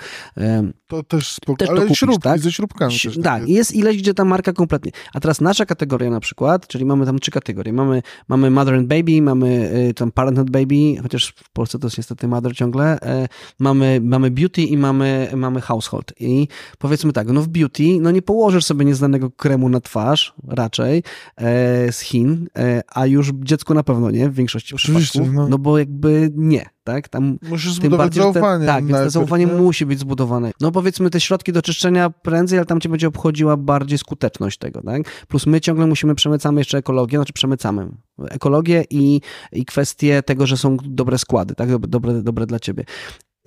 [0.87, 2.41] to też spoko, też ale kupisz, śrubki, tak?
[2.41, 3.75] ze śrubkami tak, tak jest.
[3.75, 4.93] ileś, gdzie ta marka kompletnie.
[5.15, 7.73] A teraz nasza kategoria na przykład, czyli mamy tam trzy kategorie.
[7.73, 11.87] Mamy, mamy Mother and Baby, mamy y, tam Parent and Baby, chociaż w Polsce to
[11.87, 13.01] jest niestety Mother ciągle.
[13.01, 16.13] E, mamy, mamy Beauty i mamy, mamy Household.
[16.21, 16.49] I
[16.79, 21.03] powiedzmy tak, no w Beauty, no nie położysz sobie nieznanego kremu na twarz, raczej,
[21.37, 25.35] e, z Chin, e, a już dziecku na pewno nie, w większości Oczywiście, przypadków.
[25.35, 25.49] No.
[25.49, 27.09] no bo jakby nie tak?
[27.09, 28.67] Tam, Musisz zbudować bardziej, zaufanie.
[28.67, 29.53] Te, tak, więc to zaufanie nie?
[29.53, 30.51] musi być zbudowane.
[30.61, 34.83] No powiedzmy te środki do czyszczenia prędzej, ale tam cię będzie obchodziła bardziej skuteczność tego,
[34.83, 35.27] tak?
[35.29, 39.21] Plus my ciągle musimy, przemycamy jeszcze ekologię, znaczy przemycamy ekologię i,
[39.53, 41.79] i kwestię tego, że są dobre składy, tak?
[41.79, 42.85] Dobre, dobre dla ciebie.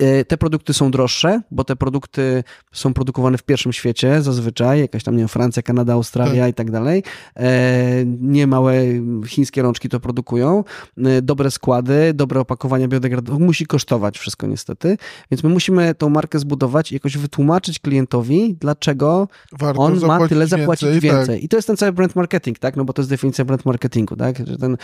[0.00, 5.04] E, te produkty są droższe, bo te produkty są produkowane w pierwszym świecie zazwyczaj, jakaś
[5.04, 6.50] tam, nie wiem, Francja, Kanada, Australia tak.
[6.50, 7.02] i tak dalej.
[7.36, 8.74] E, nie małe
[9.26, 10.64] chińskie rączki to produkują.
[10.98, 13.46] E, dobre składy, dobre opakowania biodegradowalne.
[13.46, 14.96] Musi kosztować wszystko niestety,
[15.30, 20.46] więc my musimy tą markę zbudować i jakoś wytłumaczyć klientowi, dlaczego Warto on ma tyle
[20.46, 21.10] zapłacić więcej.
[21.10, 21.36] więcej.
[21.36, 21.44] Tak.
[21.44, 22.76] I to jest ten cały brand marketing, tak?
[22.76, 24.46] No bo to jest definicja brand marketingu, tak?
[24.46, 24.76] Że ten,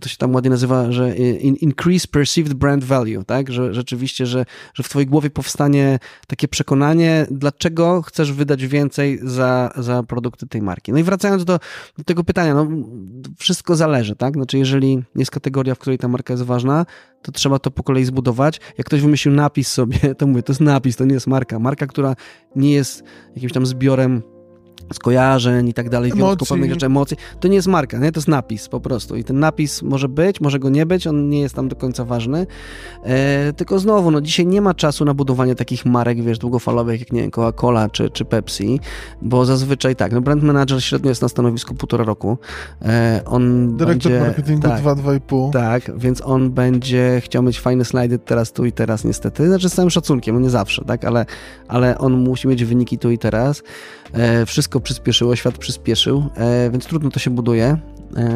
[0.00, 3.52] to się tam ładnie nazywa, że increase perceived brand value, tak?
[3.52, 4.44] Że rzeczywiście rzeczywiście, że,
[4.74, 10.62] że w twojej głowie powstanie takie przekonanie, dlaczego chcesz wydać więcej za, za produkty tej
[10.62, 10.92] marki.
[10.92, 11.60] No i wracając do,
[11.98, 12.68] do tego pytania, no
[13.38, 14.34] wszystko zależy, tak?
[14.34, 16.86] Znaczy, jeżeli jest kategoria, w której ta marka jest ważna,
[17.22, 18.60] to trzeba to po kolei zbudować.
[18.78, 21.58] Jak ktoś wymyślił napis sobie, to mówię, to jest napis, to nie jest marka.
[21.58, 22.16] Marka, która
[22.56, 23.02] nie jest
[23.34, 24.22] jakimś tam zbiorem
[24.92, 27.16] skojarzeń i tak dalej, związku pewnych rzeczy, emocji.
[27.40, 28.12] To nie jest marka, nie?
[28.12, 29.16] to jest napis po prostu.
[29.16, 32.04] I ten napis może być, może go nie być, on nie jest tam do końca
[32.04, 32.46] ważny.
[33.04, 37.12] E, tylko znowu, no dzisiaj nie ma czasu na budowanie takich marek, wiesz, długofalowych, jak
[37.12, 38.80] nie wiem, Coca-Cola czy, czy Pepsi,
[39.22, 42.38] bo zazwyczaj tak, no brand manager średnio jest na stanowisku półtora roku.
[42.82, 45.52] E, on Dyrektor będzie, marketingu tak, 2-2,5.
[45.52, 49.48] Tak, więc on będzie chciał mieć fajne slajdy teraz, tu i teraz niestety.
[49.48, 51.26] Znaczy z całym szacunkiem, no nie zawsze, tak, ale,
[51.68, 53.62] ale on musi mieć wyniki tu i teraz.
[54.12, 57.78] E, wszystko przyspieszyło, świat przyspieszył, e, więc trudno to się buduje.
[58.16, 58.28] E,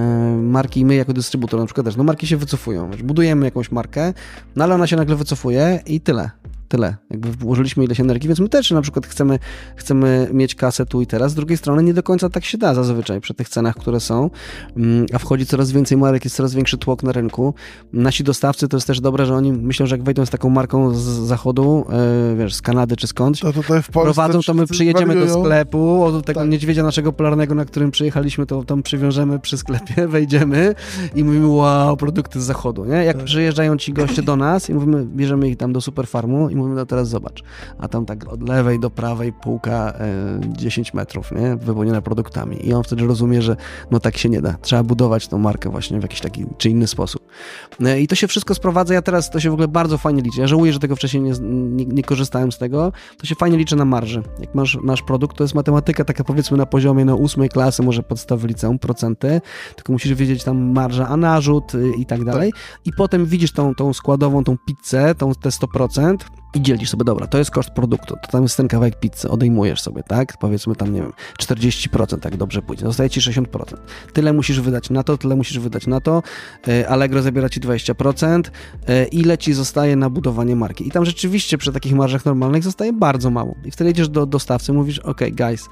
[0.43, 2.91] marki i my jako dystrybutor na przykład też, no marki się wycofują.
[3.05, 4.15] Budujemy jakąś markę,
[4.57, 6.31] no ale ona się nagle wycofuje i tyle
[6.73, 6.97] tyle.
[7.11, 9.39] Jakby włożyliśmy ileś energii, więc my też na przykład chcemy,
[9.77, 11.33] chcemy mieć kasę tu i teraz.
[11.33, 14.31] Z drugiej strony nie do końca tak się da zazwyczaj przy tych cenach, które są,
[14.77, 17.55] mm, a wchodzi coraz więcej marek, jest coraz większy tłok na rynku.
[17.93, 20.95] Nasi dostawcy to jest też dobre, że oni myślą, że jak wejdą z taką marką
[20.95, 21.87] z zachodu,
[22.29, 25.41] yy, wiesz, z Kanady czy skądś, to tutaj w Polsce prowadzą, to my przyjedziemy do
[25.41, 26.49] sklepu, od tego tak.
[26.49, 30.75] niedźwiedzia naszego polarnego, na którym przyjechaliśmy, to tam przywiążemy przy sklepie, wejdziemy
[31.15, 33.05] i mówimy, wow, produkty z zachodu, nie?
[33.05, 33.27] Jak tak.
[33.27, 36.87] przyjeżdżają ci goście do nas i mówimy, bierzemy ich tam do superfarmu i mówimy, no
[36.87, 37.43] teraz zobacz,
[37.79, 42.69] a tam tak od lewej do prawej półka e, 10 metrów, nie, wypełniona produktami.
[42.69, 43.57] I on wtedy rozumie, że
[43.91, 46.87] no tak się nie da, trzeba budować tą markę właśnie w jakiś taki czy inny
[46.87, 47.23] sposób.
[47.85, 50.41] E, I to się wszystko sprowadza, ja teraz to się w ogóle bardzo fajnie liczy,
[50.41, 53.77] ja żałuję, że tego wcześniej nie, nie, nie korzystałem z tego, to się fajnie liczy
[53.77, 54.23] na marży.
[54.41, 58.03] Jak masz nasz produkt, to jest matematyka taka powiedzmy na poziomie no ósmej klasy, może
[58.03, 59.41] podstawy liceum, procenty,
[59.77, 62.53] tylko musisz wiedzieć tam marża, a narzut y, i tak dalej.
[62.85, 66.17] I potem widzisz tą, tą składową, tą pizzę, tą, te 100%,
[66.55, 69.81] i dzielisz sobie, dobra, to jest koszt produktu, to tam jest ten kawałek pizzy, odejmujesz
[69.81, 70.37] sobie, tak?
[70.37, 73.77] Powiedzmy tam, nie wiem, 40%, tak dobrze pójdzie, zostaje ci 60%.
[74.13, 76.23] Tyle musisz wydać na to, tyle musisz wydać na to,
[76.69, 78.51] e, Allegro zabiera ci 20%,
[78.89, 80.89] e, ile ci zostaje na budowanie marki.
[80.89, 83.55] I tam rzeczywiście przy takich marżach normalnych zostaje bardzo mało.
[83.65, 85.69] I wtedy idziesz do dostawcy, mówisz, ok, guys,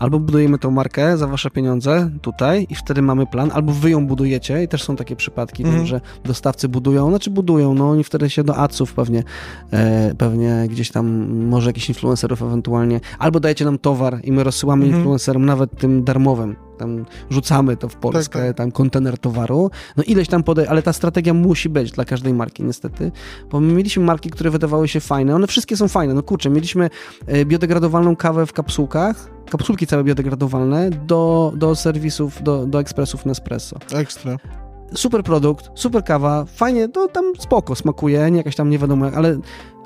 [0.00, 4.06] albo budujemy tą markę za wasze pieniądze tutaj i wtedy mamy plan, albo wy ją
[4.06, 5.86] budujecie i też są takie przypadki, mm.
[5.86, 9.24] że dostawcy budują, znaczy budują, no oni wtedy się do aców pewnie,
[9.72, 11.06] e, pewnie gdzieś tam,
[11.46, 14.96] może jakichś influencerów ewentualnie, albo dajecie nam towar i my rozsyłamy mm.
[14.96, 18.56] influencerom nawet tym darmowym, tam rzucamy to w Polskę, tak, tak.
[18.56, 22.64] tam kontener towaru, no ileś tam podaj, ale ta strategia musi być dla każdej marki
[22.64, 23.12] niestety,
[23.50, 26.90] bo my mieliśmy marki, które wydawały się fajne, one wszystkie są fajne, no kurczę, mieliśmy
[27.26, 33.78] e, biodegradowalną kawę w kapsułkach, kapsułki całe biodegradowalne do, do serwisów, do, do ekspresów Nespresso.
[33.92, 34.36] Ekstra
[34.94, 39.14] super produkt, super kawa, fajnie, to tam spoko smakuje, nie jakaś tam nie wiadomo jak,
[39.14, 39.38] ale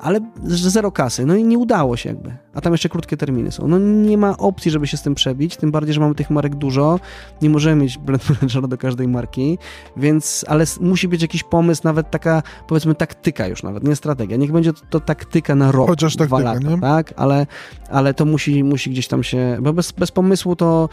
[0.05, 2.37] ale zero kasy, no i nie udało się jakby.
[2.55, 3.69] A tam jeszcze krótkie terminy są.
[3.69, 6.55] No nie ma opcji, żeby się z tym przebić, tym bardziej, że mamy tych marek
[6.55, 7.01] dużo,
[7.43, 9.59] nie możemy mieć brand managera do każdej marki,
[9.97, 14.37] więc, ale musi być jakiś pomysł, nawet taka, powiedzmy, taktyka już nawet, nie strategia.
[14.37, 16.81] Niech będzie to, to taktyka na rok, Chociaż taktyka, lata, nie?
[16.81, 17.15] tak?
[17.17, 17.47] Ale,
[17.91, 20.89] ale to musi, musi gdzieś tam się, bo bez, bez pomysłu to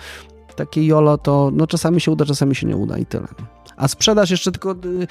[0.56, 3.28] takie jolo to no czasami się uda, czasami się nie uda i tyle.
[3.78, 5.08] A sprzedaż jeszcze tylko y, y,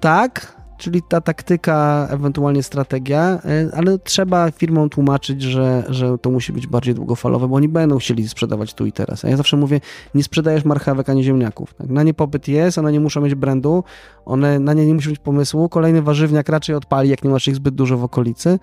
[0.00, 6.52] tak, czyli ta taktyka, ewentualnie strategia, y, ale trzeba firmom tłumaczyć, że, że to musi
[6.52, 9.24] być bardziej długofalowe, bo oni będą chcieli sprzedawać tu i teraz.
[9.24, 9.80] A ja zawsze mówię,
[10.14, 11.74] nie sprzedajesz marchewek ani ziemniaków.
[11.74, 11.88] Tak?
[11.88, 13.84] Na nie popyt jest, one nie muszą mieć brandu,
[14.24, 15.68] one, na nie nie musi mieć pomysłu.
[15.68, 18.58] Kolejny warzywniak raczej odpali, jak nie masz ich zbyt dużo w okolicy.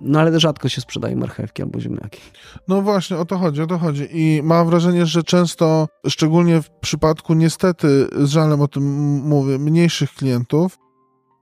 [0.00, 2.20] No ale rzadko się sprzedaje marchewki albo ziemniaki.
[2.68, 4.08] No właśnie, o to chodzi, o to chodzi.
[4.12, 8.84] I mam wrażenie, że często, szczególnie w przypadku niestety, z żalem o tym
[9.24, 10.78] mówię, mniejszych klientów,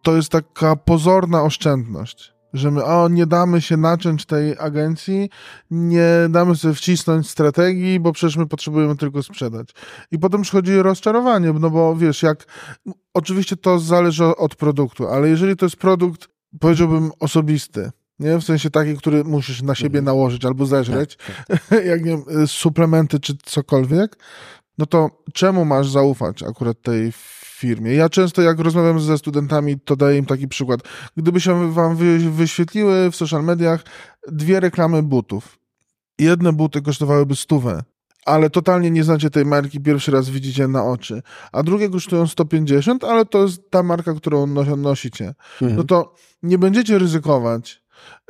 [0.07, 2.33] to jest taka pozorna oszczędność.
[2.53, 5.31] Że my, o, nie damy się naciąć tej agencji,
[5.71, 9.69] nie damy sobie wcisnąć strategii, bo przecież my potrzebujemy tylko sprzedać.
[10.11, 12.45] I potem przychodzi rozczarowanie, no bo wiesz, jak,
[13.15, 16.29] oczywiście to zależy od produktu, ale jeżeli to jest produkt,
[16.61, 18.39] powiedziałbym, osobisty, nie?
[18.39, 20.05] W sensie taki, który musisz na siebie mhm.
[20.05, 21.85] nałożyć albo zeżreć, tak, tak.
[21.91, 24.19] jak nie wiem, suplementy czy cokolwiek,
[24.79, 27.13] no to czemu masz zaufać akurat tej
[27.57, 27.95] firmie?
[27.95, 30.81] Ja często jak rozmawiam ze studentami, to daję im taki przykład.
[31.17, 31.97] Gdyby się wam
[32.31, 33.85] wyświetliły w social mediach
[34.29, 35.59] dwie reklamy butów.
[36.19, 37.83] Jedne buty kosztowałyby stówę,
[38.27, 43.05] ale totalnie nie znacie tej marki, pierwszy raz widzicie na oczy, a drugie kosztują 150,
[43.05, 44.47] ale to jest ta marka, którą
[44.77, 45.35] nosicie.
[45.63, 45.77] Mhm.
[45.77, 47.83] No to nie będziecie ryzykować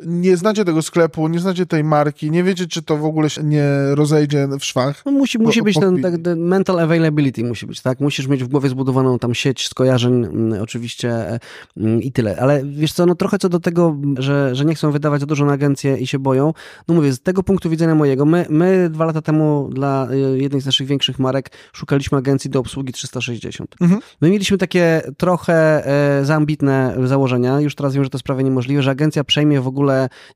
[0.04, 3.42] nie znacie tego sklepu, nie znacie tej marki, nie wiecie, czy to w ogóle się
[3.42, 5.02] nie rozejdzie w szwach.
[5.06, 8.00] No musi, musi być ten, ten, mental availability, musi być, tak?
[8.00, 11.38] Musisz mieć w głowie zbudowaną tam sieć skojarzeń, mm, oczywiście
[11.76, 12.36] mm, i tyle.
[12.40, 15.44] Ale wiesz co, no trochę co do tego, że, że nie chcą wydawać za dużo
[15.44, 16.52] na agencję i się boją,
[16.88, 20.60] no mówię, z tego punktu widzenia mojego, my, my dwa lata temu dla y, jednej
[20.60, 23.74] z naszych większych marek szukaliśmy agencji do obsługi 360.
[23.80, 24.00] Mhm.
[24.20, 28.82] My mieliśmy takie trochę e, zaambitne założenia, już teraz wiem, że to jest prawie niemożliwe,
[28.82, 29.85] że agencja przejmie w ogóle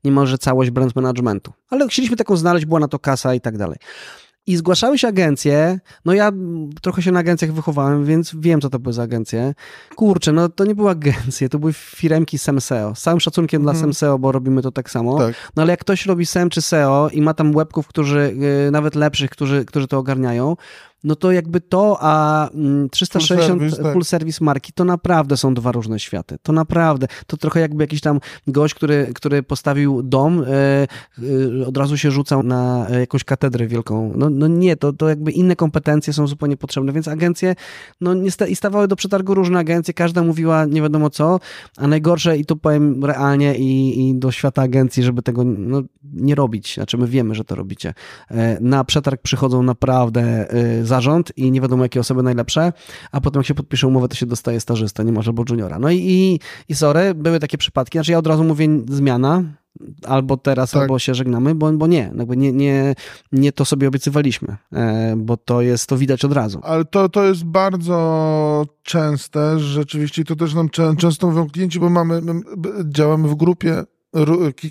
[0.03, 1.53] niemalże całość brand managementu.
[1.69, 3.77] Ale chcieliśmy taką znaleźć, była na to kasa i tak dalej.
[4.47, 6.31] I zgłaszały się agencje, no ja
[6.81, 9.53] trochę się na agencjach wychowałem, więc wiem, co to były za agencje.
[9.95, 12.95] Kurczę, no to nie były agencje, to były firemki SEO.
[12.95, 13.81] Z całym szacunkiem mm.
[13.81, 15.17] dla SEO, bo robimy to tak samo.
[15.17, 15.35] Tak.
[15.55, 18.35] No ale jak ktoś robi SEM czy SEO i ma tam webków, którzy,
[18.65, 20.55] yy, nawet lepszych, którzy, którzy to ogarniają,
[21.03, 22.49] no to jakby to, a
[22.91, 23.93] 360 full service, tak.
[23.93, 26.37] full service marki, to naprawdę są dwa różne światy.
[26.43, 30.45] To naprawdę, to trochę jakby jakiś tam gość, który, który postawił dom,
[31.17, 34.13] yy, yy, od razu się rzucał na jakąś katedrę wielką.
[34.15, 37.55] No, no nie, to, to jakby inne kompetencje są zupełnie potrzebne, więc agencje,
[38.01, 41.39] no niestety, i stawały do przetargu różne agencje, każda mówiła nie wiadomo co,
[41.77, 45.81] a najgorsze, i tu powiem realnie, i, i do świata agencji, żeby tego no,
[46.13, 47.93] nie robić, znaczy my wiemy, że to robicie.
[48.61, 50.47] Na przetarg przychodzą naprawdę
[50.91, 52.73] zarząd i nie wiadomo, jakie osoby najlepsze,
[53.11, 55.79] a potem jak się podpisze umowę, to się dostaje stażysta, nie może albo juniora.
[55.79, 56.39] No i, i,
[56.69, 59.43] i sorry, były takie przypadki, znaczy ja od razu mówię zmiana,
[60.07, 60.81] albo teraz, tak.
[60.81, 62.95] albo się żegnamy, bo, bo nie, jakby nie, nie,
[63.31, 66.59] nie to sobie obiecywaliśmy, e, bo to jest, to widać od razu.
[66.63, 72.21] Ale to, to jest bardzo częste, rzeczywiście to też nam często mówią klienci, bo mamy,
[72.85, 73.83] działamy w grupie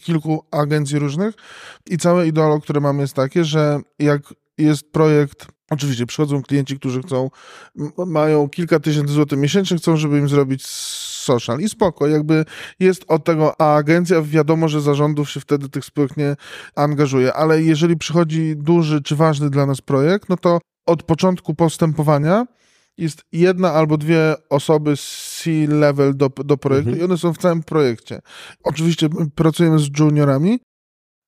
[0.03, 1.35] kilku agencji różnych
[1.91, 7.03] i całe ideolo, które mamy jest takie, że jak jest projekt Oczywiście przychodzą klienci, którzy
[7.03, 7.31] chcą,
[8.07, 12.45] mają kilka tysięcy złotych miesięcznie, chcą, żeby im zrobić social i spoko, jakby
[12.81, 16.37] jest od tego, a agencja wiadomo, że zarządów się wtedy tych spółek nie
[16.75, 22.47] angażuje, ale jeżeli przychodzi duży czy ważny dla nas projekt, no to od początku postępowania
[22.99, 27.01] jest jedna albo dwie osoby z C-level do, do projektu mhm.
[27.01, 28.21] i one są w całym projekcie.
[28.63, 30.59] Oczywiście pracujemy z juniorami,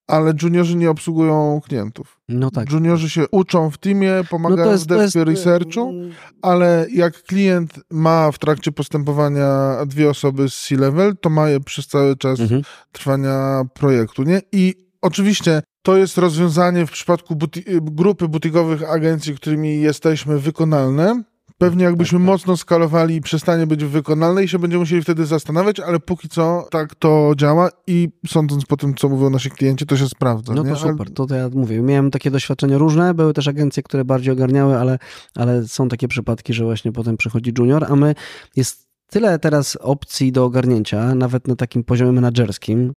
[0.06, 2.20] ale juniorzy nie obsługują klientów.
[2.28, 2.72] No tak.
[2.72, 6.12] Juniorzy się uczą w teamie, pomagają no w devie researchu, mm.
[6.42, 11.86] ale jak klient ma w trakcie postępowania dwie osoby z C-level, to ma je przez
[11.86, 12.62] cały czas mhm.
[12.92, 14.42] trwania projektu, nie?
[14.52, 21.22] I oczywiście to jest rozwiązanie w przypadku buti grupy butikowych agencji, którymi jesteśmy, wykonalne,
[21.62, 22.32] Pewnie jakbyśmy tak, tak.
[22.32, 26.94] mocno skalowali przestanie być wykonalne i się będziemy musieli wtedy zastanawiać, ale póki co tak
[26.94, 30.54] to działa i sądząc po tym, co mówią nasi klienci, to się sprawdza.
[30.54, 30.70] No nie?
[30.70, 34.32] to super, to, to ja mówię, miałem takie doświadczenia różne, były też agencje, które bardziej
[34.32, 34.98] ogarniały, ale,
[35.34, 38.14] ale są takie przypadki, że właśnie potem przychodzi junior, a my
[38.56, 42.92] jest tyle teraz opcji do ogarnięcia, nawet na takim poziomie menedżerskim,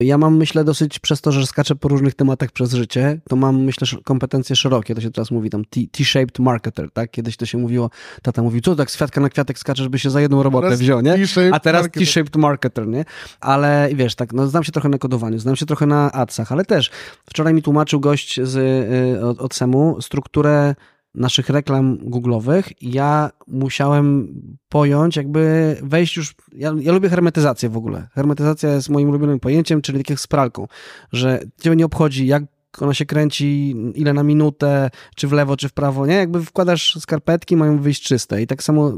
[0.00, 3.62] ja mam, myślę, dosyć przez to, że skaczę po różnych tematach przez życie, to mam,
[3.62, 7.10] myślę, kompetencje szerokie, to się teraz mówi tam T-shaped marketer, tak?
[7.10, 7.90] Kiedyś to się mówiło,
[8.22, 10.80] tata mówił, co tak z kwiatka na kwiatek skaczesz, żeby się za jedną robotę teraz
[10.80, 11.16] wziął, nie?
[11.52, 13.04] A teraz T-shaped marketer, nie?
[13.40, 16.64] Ale wiesz, tak, no znam się trochę na kodowaniu, znam się trochę na adsach, ale
[16.64, 16.90] też
[17.26, 20.74] wczoraj mi tłumaczył gość z, y, od, od SEMu strukturę
[21.14, 24.34] naszych reklam googlowych, ja musiałem
[24.68, 26.34] pojąć, jakby wejść już.
[26.52, 28.08] Ja, ja, lubię hermetyzację w ogóle.
[28.12, 30.66] Hermetyzacja jest moim ulubionym pojęciem, czyli tak jak z pralką,
[31.12, 32.42] że ciebie nie obchodzi, jak
[32.80, 36.14] ona się kręci ile na minutę, czy w lewo, czy w prawo, nie?
[36.14, 38.92] Jakby wkładasz skarpetki, mają wyjść czyste i tak samo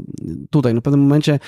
[0.49, 1.39] tutaj, no w pewnym momencie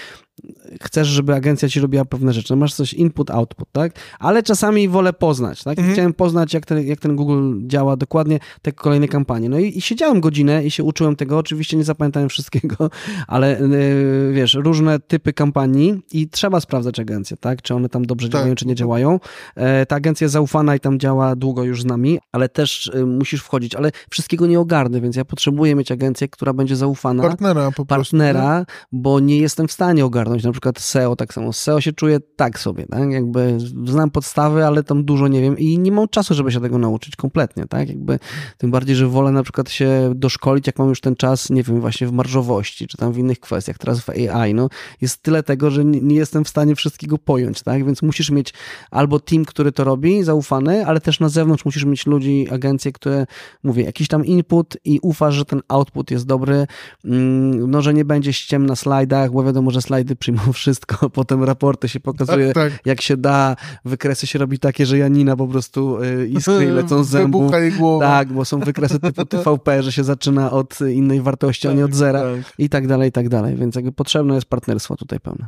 [0.81, 2.53] chcesz, żeby agencja ci robiła pewne rzeczy.
[2.53, 3.91] No masz coś input, output, tak?
[4.19, 5.77] Ale czasami wolę poznać, tak?
[5.77, 5.93] Mhm.
[5.93, 9.49] Chciałem poznać, jak ten, jak ten Google działa dokładnie, te kolejne kampanie.
[9.49, 11.37] No i, i siedziałem godzinę i się uczyłem tego.
[11.37, 12.75] Oczywiście nie zapamiętałem wszystkiego,
[13.27, 17.61] ale yy, wiesz, różne typy kampanii i trzeba sprawdzać agencje, tak?
[17.61, 18.33] Czy one tam dobrze tak.
[18.33, 19.19] działają, czy nie działają.
[19.55, 23.05] E, ta agencja jest zaufana i tam działa długo już z nami, ale też y,
[23.05, 27.23] musisz wchodzić, ale wszystkiego nie ogarnę, więc ja potrzebuję mieć agencję, która będzie zaufana.
[27.23, 27.87] Partnera po prostu.
[27.87, 31.53] Partnera, bo nie jestem w stanie ogarnąć ogarnąć, na przykład SEO tak samo.
[31.53, 33.11] SEO się czuje tak sobie, tak?
[33.11, 36.77] Jakby znam podstawy, ale tam dużo nie wiem i nie mam czasu, żeby się tego
[36.77, 37.89] nauczyć kompletnie, tak?
[37.89, 38.19] Jakby
[38.57, 41.81] tym bardziej, że wolę na przykład się doszkolić, jak mam już ten czas, nie wiem,
[41.81, 44.69] właśnie w marżowości, czy tam w innych kwestiach, teraz w AI, no
[45.01, 47.85] jest tyle tego, że nie, jestem w stanie wszystkiego pojąć, tak?
[47.85, 48.53] Więc musisz mieć
[48.91, 53.25] albo team, który to robi, zaufany, ale też na zewnątrz musisz mieć ludzi, agencje, które,
[53.63, 56.67] mówię, jakiś tam input i ufasz, że ten output jest dobry,
[57.05, 61.43] mm, no, że nie będzie ściem na slajdach, bo wiadomo, że slajdy przyjmą wszystko, potem
[61.43, 62.85] raporty się pokazuje, tak, tak.
[62.85, 63.55] jak się da,
[63.85, 67.51] wykresy się robi takie, że Janina po prostu y, iskry lecą z zębów.
[67.99, 71.91] Tak, bo są wykresy typu TVP, że się zaczyna od innej wartości, a nie od
[71.91, 72.53] tak, zera tak.
[72.57, 73.55] i tak dalej, i tak dalej.
[73.55, 75.47] Więc jakby potrzebne jest partnerstwo tutaj pełne.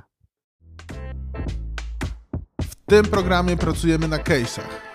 [2.62, 4.87] W tym programie pracujemy na case'ach.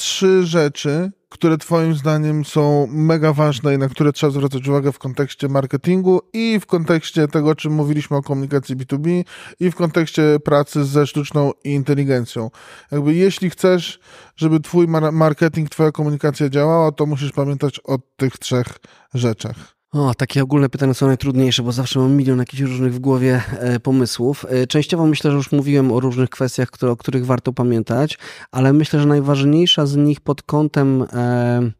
[0.00, 4.98] Trzy rzeczy, które Twoim zdaniem są mega ważne i na które trzeba zwracać uwagę w
[4.98, 9.24] kontekście marketingu i w kontekście tego, o czym mówiliśmy o komunikacji B2B
[9.60, 12.50] i w kontekście pracy ze sztuczną inteligencją.
[12.92, 14.00] Jakby jeśli chcesz,
[14.36, 18.78] żeby Twój marketing, Twoja komunikacja działała, to musisz pamiętać o tych trzech
[19.14, 19.79] rzeczach.
[19.92, 23.80] O, takie ogólne pytania są najtrudniejsze, bo zawsze mam milion jakichś różnych w głowie e,
[23.80, 24.46] pomysłów.
[24.48, 28.18] E, częściowo myślę, że już mówiłem o różnych kwestiach, które, o których warto pamiętać,
[28.52, 31.70] ale myślę, że najważniejsza z nich pod kątem, e,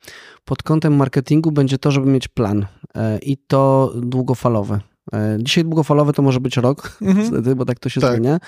[0.45, 2.67] pod kątem marketingu będzie to, żeby mieć plan
[3.23, 4.81] i to długofalowy.
[5.13, 7.57] E, dzisiaj długofalowe to może być rok, mhm.
[7.57, 8.11] bo tak to się tak.
[8.11, 8.39] zmienia,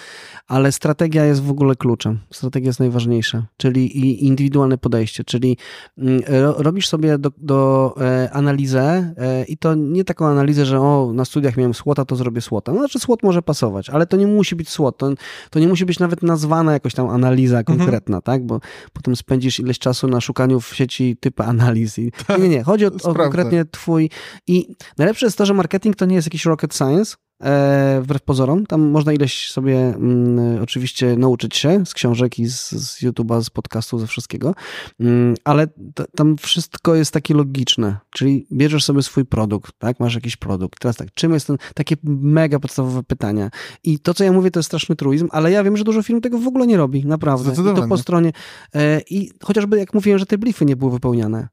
[0.49, 2.19] ale strategia jest w ogóle kluczem.
[2.31, 5.57] Strategia jest najważniejsza, czyli indywidualne podejście, czyli
[5.99, 6.23] mm,
[6.57, 11.25] robisz sobie do, do e, analizę e, i to nie taką analizę, że o, na
[11.25, 12.73] studiach miałem słota, to zrobię słota.
[12.73, 15.11] No, znaczy słot może pasować, ale to nie musi być słot, to,
[15.51, 17.79] to nie musi być nawet nazwana jakoś tam analiza mhm.
[17.79, 18.23] konkretna, mhm.
[18.23, 18.61] tak, bo
[18.93, 21.99] potem spędzisz ileś czasu na szukaniu w sieci typu analiz.
[21.99, 24.11] I, nie, nie, nie, chodzi o, o konkretnie twój
[24.47, 28.67] i najlepsze jest to, że marketing to nie jest jakiś rocket science, e, wbrew pozorom.
[28.67, 33.51] Tam można ileś sobie mm, oczywiście nauczyć się z książek i z, z YouTube'a, z
[33.51, 34.55] podcastu, ze wszystkiego,
[35.01, 40.01] mm, ale t, tam wszystko jest takie logiczne, czyli bierzesz sobie swój produkt, tak?
[40.01, 40.81] Masz jakiś produkt.
[40.81, 43.51] Teraz tak, czym jest ten, takie mega podstawowe pytania.
[43.85, 46.21] I to, co ja mówię, to jest straszny truizm, ale ja wiem, że dużo firm
[46.21, 47.53] tego w ogóle nie robi, naprawdę.
[47.53, 48.33] I to po stronie.
[48.75, 51.49] E, I chociażby, jak mówiłem, że te briefy nie były wypełniane.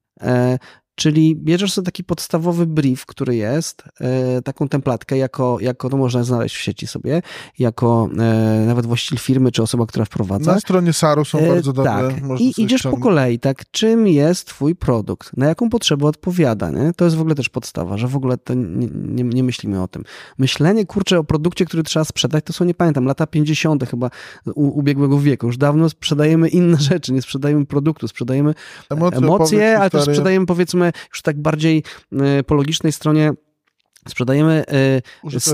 [1.00, 6.24] Czyli bierzesz sobie taki podstawowy brief, który jest, e, taką templatkę, jako, jako to można
[6.24, 7.22] znaleźć w sieci sobie,
[7.60, 10.54] jako e, nawet właściciel firmy, czy osoba, która wprowadza.
[10.54, 11.92] Na stronie SARU są e, bardzo dobre.
[11.92, 12.40] Tak.
[12.40, 16.94] I idziesz po kolei, tak, czym jest twój produkt, na jaką potrzebę odpowiada, nie?
[16.94, 19.88] To jest w ogóle też podstawa, że w ogóle to nie, nie, nie myślimy o
[19.88, 20.04] tym.
[20.38, 23.90] Myślenie, kurczę, o produkcie, który trzeba sprzedać, to są, nie pamiętam, lata 50.
[23.90, 24.10] chyba
[24.46, 25.48] u, ubiegłego wieku.
[25.48, 28.54] Już dawno sprzedajemy inne rzeczy, nie sprzedajemy produktu, sprzedajemy
[28.90, 33.32] emocje, emocje ale też sprzedajemy, powiedzmy, już tak bardziej e, po logicznej stronie
[34.08, 34.64] Sprzedajemy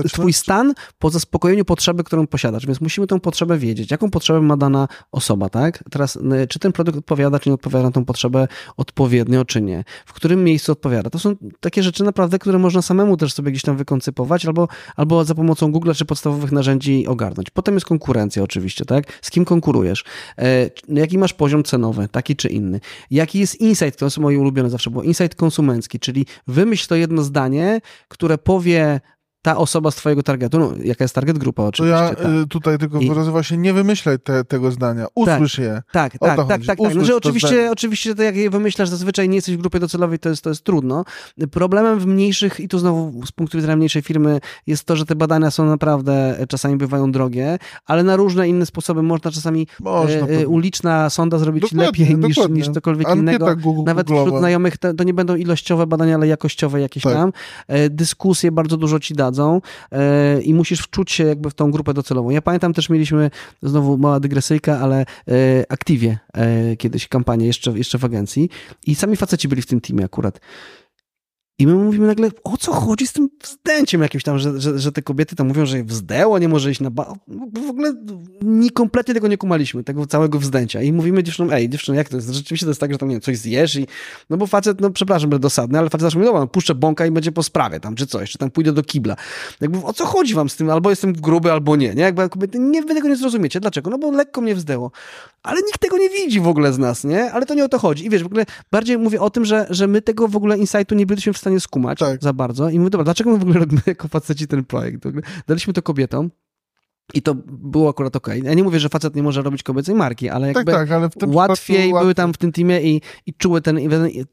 [0.02, 3.90] y, twój stan po zaspokojeniu potrzeby, którą posiadasz, więc musimy tę potrzebę wiedzieć.
[3.90, 5.84] Jaką potrzebę ma dana osoba, tak?
[5.90, 9.84] Teraz, y, czy ten produkt odpowiada, czy nie odpowiada na tą potrzebę odpowiednio, czy nie?
[10.06, 11.10] W którym miejscu odpowiada?
[11.10, 15.24] To są takie rzeczy naprawdę, które można samemu też sobie gdzieś tam wykoncypować, albo, albo
[15.24, 17.50] za pomocą Google, czy podstawowych narzędzi ogarnąć.
[17.50, 19.20] Potem jest konkurencja oczywiście, tak?
[19.22, 20.04] Z kim konkurujesz?
[20.38, 22.80] E, jaki masz poziom cenowy, taki czy inny?
[23.10, 27.22] Jaki jest insight, to jest moje ulubione zawsze było, insight konsumencki, czyli wymyśl to jedno
[27.22, 29.00] zdanie, które powie
[29.46, 31.98] ta osoba z twojego targetu, no, jaka jest target grupa oczywiście.
[31.98, 32.42] To ja tak.
[32.44, 33.08] Y, tutaj tylko I...
[33.08, 35.82] wyrażę właśnie, nie wymyślaj te, tego zdania, usłysz tak, je.
[35.92, 36.78] Tak, tak, tak, tak, tak.
[36.94, 40.28] No, że oczywiście, oczywiście to jak je wymyślasz, zazwyczaj nie jesteś w grupie docelowej, to
[40.28, 41.04] jest, to jest trudno.
[41.50, 45.14] Problemem w mniejszych, i tu znowu z punktu widzenia mniejszej firmy, jest to, że te
[45.14, 50.26] badania są naprawdę, e, czasami bywają drogie, ale na różne inne sposoby można czasami można,
[50.26, 53.56] e, e uliczna sonda zrobić dokładnie, lepiej niż, niż cokolwiek Ankieta innego.
[53.56, 57.14] Google, Nawet wśród znajomych to, to, nie będą ilościowe badania, ale jakościowe jakieś tak.
[57.14, 57.32] tam.
[57.90, 59.60] Dyskusje bardzo dużo ci dadzą dadzą
[59.92, 62.30] e, i musisz wczuć się jakby w tą grupę docelową.
[62.30, 63.30] Ja pamiętam też mieliśmy,
[63.62, 65.04] znowu mała dygresyjka, ale e,
[65.68, 68.48] Aktywie e, kiedyś kampanię jeszcze, jeszcze w agencji
[68.86, 70.40] i sami faceci byli w tym teamie akurat.
[71.58, 74.92] I my mówimy nagle, o co chodzi z tym wzdęciem jakimś tam, że, że, że
[74.92, 77.14] te kobiety tam mówią, że wzdęło, nie może iść na ba...
[77.52, 77.94] W ogóle
[78.42, 80.82] nie, kompletnie tego nie kumaliśmy, tego całego wzdęcia.
[80.82, 82.28] I mówimy dziewczynom, ej, dziewczyny, jak to jest?
[82.28, 83.86] Rzeczywiście to jest tak, że tam, nie wiem, coś zjesz i...
[84.30, 87.06] No bo facet, no przepraszam, będę dosadny, ale facet zawsze mówi, dobra, no, puszczę bąka
[87.06, 89.16] i będzie po sprawie tam, czy coś, czy tam pójdę do kibla.
[89.60, 90.70] Jakby o co chodzi wam z tym?
[90.70, 92.02] Albo jestem gruby, albo nie, nie?
[92.02, 93.60] Jakby kobiety, nie, wy tego nie zrozumiecie.
[93.60, 93.90] Dlaczego?
[93.90, 94.90] No bo lekko mnie wzdęło.
[95.42, 97.32] Ale nikt tego nie widzi w ogóle z nas, nie?
[97.32, 98.06] Ale to nie o to chodzi.
[98.06, 100.94] I wiesz, w ogóle bardziej mówię o tym, że, że my tego w ogóle insightu
[100.94, 102.22] nie byliśmy w stanie skumać tak.
[102.22, 102.68] za bardzo.
[102.68, 105.04] I mówię, dobra, dlaczego my w ogóle robimy jako faceci ten projekt?
[105.46, 106.30] Daliśmy to kobietom.
[107.14, 108.28] I to było akurat ok.
[108.42, 110.96] Ja nie mówię, że facet nie może robić kobiecej marki, ale tak, jakby tak, tak,
[110.96, 113.78] ale łatwiej były tam w tym teamie i, i czuły ten,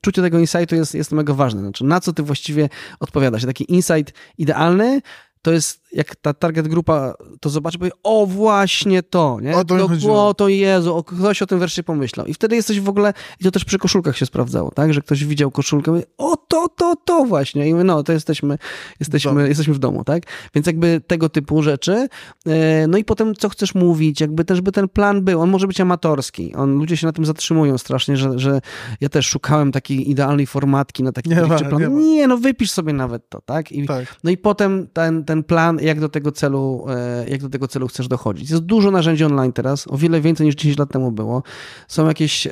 [0.02, 1.62] czucie tego insightu jest, jest mega ważne.
[1.62, 3.46] Znaczy, na co ty właściwie odpowiadasz?
[3.46, 5.02] Taki insight idealny
[5.42, 9.56] to jest jak ta target grupa to zobaczy, powie, o właśnie to, nie?
[9.56, 12.26] O to, to, o, to Jezu, o, ktoś o tym wreszcie pomyślał.
[12.26, 14.94] I wtedy jesteś w ogóle, i to też przy koszulkach się sprawdzało, tak?
[14.94, 17.70] Że ktoś widział koszulkę, mówi, o to, to, to właśnie.
[17.70, 18.58] I my, no, to jesteśmy,
[19.00, 20.24] jesteśmy, jesteśmy w domu, tak?
[20.56, 22.08] Więc jakby tego typu rzeczy.
[22.48, 25.68] E, no i potem co chcesz mówić, jakby też by ten plan był, on może
[25.68, 26.56] być amatorski.
[26.56, 28.62] On, ludzie się na tym zatrzymują strasznie, że, że
[29.02, 31.82] ja też szukałem takiej idealnej formatki na taki nie, ma, plan.
[31.82, 33.72] Nie, nie, no wypisz sobie nawet to, tak?
[33.72, 34.16] I, tak.
[34.24, 37.88] No i potem ten, ten plan, jak do tego celu, e, jak do tego celu
[37.88, 38.50] chcesz dochodzić.
[38.50, 41.44] Jest dużo narzędzi online teraz, o wiele więcej niż 10 lat temu było.
[41.88, 42.48] Są jakieś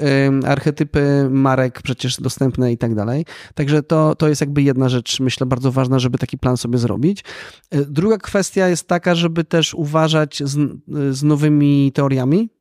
[0.48, 3.26] archetypy marek przecież dostępne i tak dalej.
[3.56, 7.24] Także to, to jest jakby jedna rzecz, myślę, bardzo ważna, żeby taki plan sobie zrobić.
[7.72, 10.80] E, druga kwestia jest taka, żeby też uważać z,
[11.12, 12.50] z nowymi teoriami,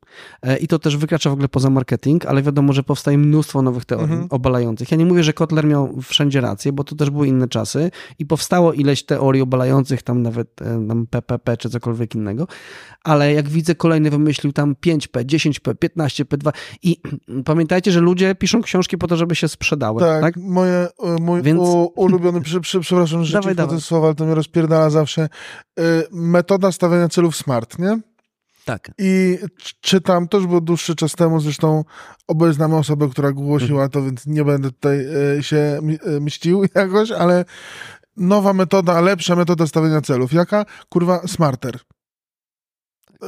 [0.61, 4.13] I to też wykracza w ogóle poza marketing, ale wiadomo, że powstaje mnóstwo nowych teorii
[4.13, 4.27] mhm.
[4.29, 4.91] obalających.
[4.91, 8.25] Ja nie mówię, że Kotler miał wszędzie rację, bo to też były inne czasy i
[8.25, 12.47] powstało ileś teorii obalających, tam nawet e, tam PPP czy cokolwiek innego,
[13.03, 16.51] ale jak widzę, kolejny wymyślił tam 5P, 10P, 15P2
[16.83, 16.97] i
[17.45, 19.99] pamiętajcie, że ludzie piszą książki po to, żeby się sprzedały.
[20.01, 20.37] Tak, tak?
[20.37, 21.59] Moje, e, mój Więc...
[21.59, 23.75] u, ulubiony, przy, przy, przepraszam, że dawaj, dawaj.
[23.75, 25.29] te słowa, ale to mnie rozpierdala zawsze,
[26.11, 27.99] metoda stawiania celów smart, nie?
[28.65, 28.91] Tak.
[28.97, 29.37] I
[29.81, 31.83] czytam, to już było dłuższy czas temu, zresztą
[32.27, 35.05] oboje znamy osobę, która głosiła to, więc nie będę tutaj
[35.37, 37.45] e, się e, mścił jakoś, ale
[38.17, 40.33] nowa metoda, lepsza metoda stawiania celów.
[40.33, 40.65] Jaka?
[40.89, 41.79] Kurwa, smarter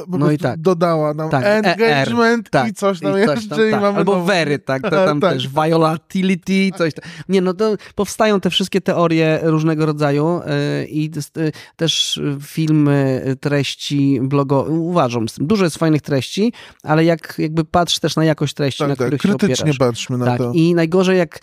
[0.08, 0.60] no i tak.
[0.60, 3.70] dodała nam tak, engagement tak, i coś tam i coś jeszcze.
[3.70, 3.96] Tam, tak.
[3.96, 5.32] Albo very, tak, to tam tak.
[5.32, 7.04] też volatility, coś tam.
[7.28, 10.40] Nie, no to powstają te wszystkie teorie różnego rodzaju
[10.80, 17.64] yy, i yy, też filmy, treści, blogo, uważam, dużo jest fajnych treści, ale jak jakby
[17.64, 19.78] patrz też na jakość treści, tak, na tak, których krytycznie się opierasz.
[19.78, 20.52] patrzmy na to.
[20.54, 21.38] I najgorzej jak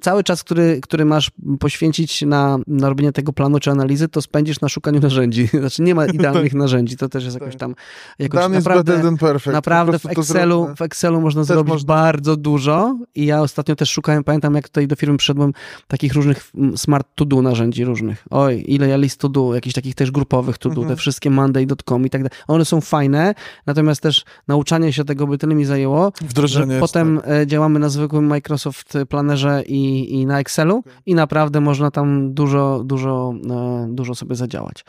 [0.00, 1.30] cały czas, który, który masz
[1.60, 5.46] poświęcić na, na robienie tego planu czy analizy, to spędzisz na szukaniu narzędzi.
[5.60, 7.71] Znaczy nie ma idealnych narzędzi, to też jest jakoś tam
[8.18, 9.52] jakoś Dan naprawdę, perfect.
[9.54, 11.86] naprawdę w Excelu, w Excelu można zrobić można...
[11.86, 15.52] bardzo dużo i ja ostatnio też szukałem, pamiętam jak tutaj do firmy przyszedłem,
[15.86, 18.24] takich różnych smart to-do narzędzi różnych.
[18.30, 20.88] Oj, ile ja list to-do, jakichś takich też grupowych to-do, mhm.
[20.88, 22.38] te wszystkie monday.com i tak dalej.
[22.48, 23.34] One są fajne,
[23.66, 27.30] natomiast też nauczanie się tego by tyle mi zajęło, Wdrożenie potem tak.
[27.30, 30.92] E, działamy na zwykłym Microsoft Planerze i, i na Excelu okay.
[31.06, 34.84] i naprawdę można tam dużo, dużo, e, dużo sobie zadziałać.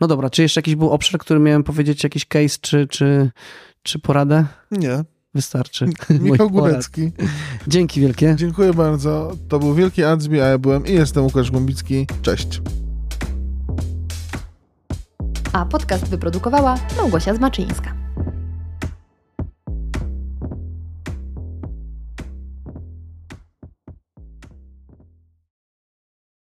[0.00, 3.30] No dobra, czy jeszcze jakiś był obszar, który miałem powiedzieć, jakiś case czy, czy,
[3.82, 4.46] czy poradę?
[4.70, 5.04] Nie.
[5.34, 5.86] Wystarczy.
[6.20, 7.12] Michał Górecki.
[7.66, 8.34] Dzięki wielkie.
[8.38, 9.32] Dziękuję bardzo.
[9.48, 12.06] To był Wielki Adsby, a ja byłem i jestem Łukasz Gombicki.
[12.22, 12.60] Cześć.
[15.52, 18.05] A podcast wyprodukowała Małgosia Zmaczyńska.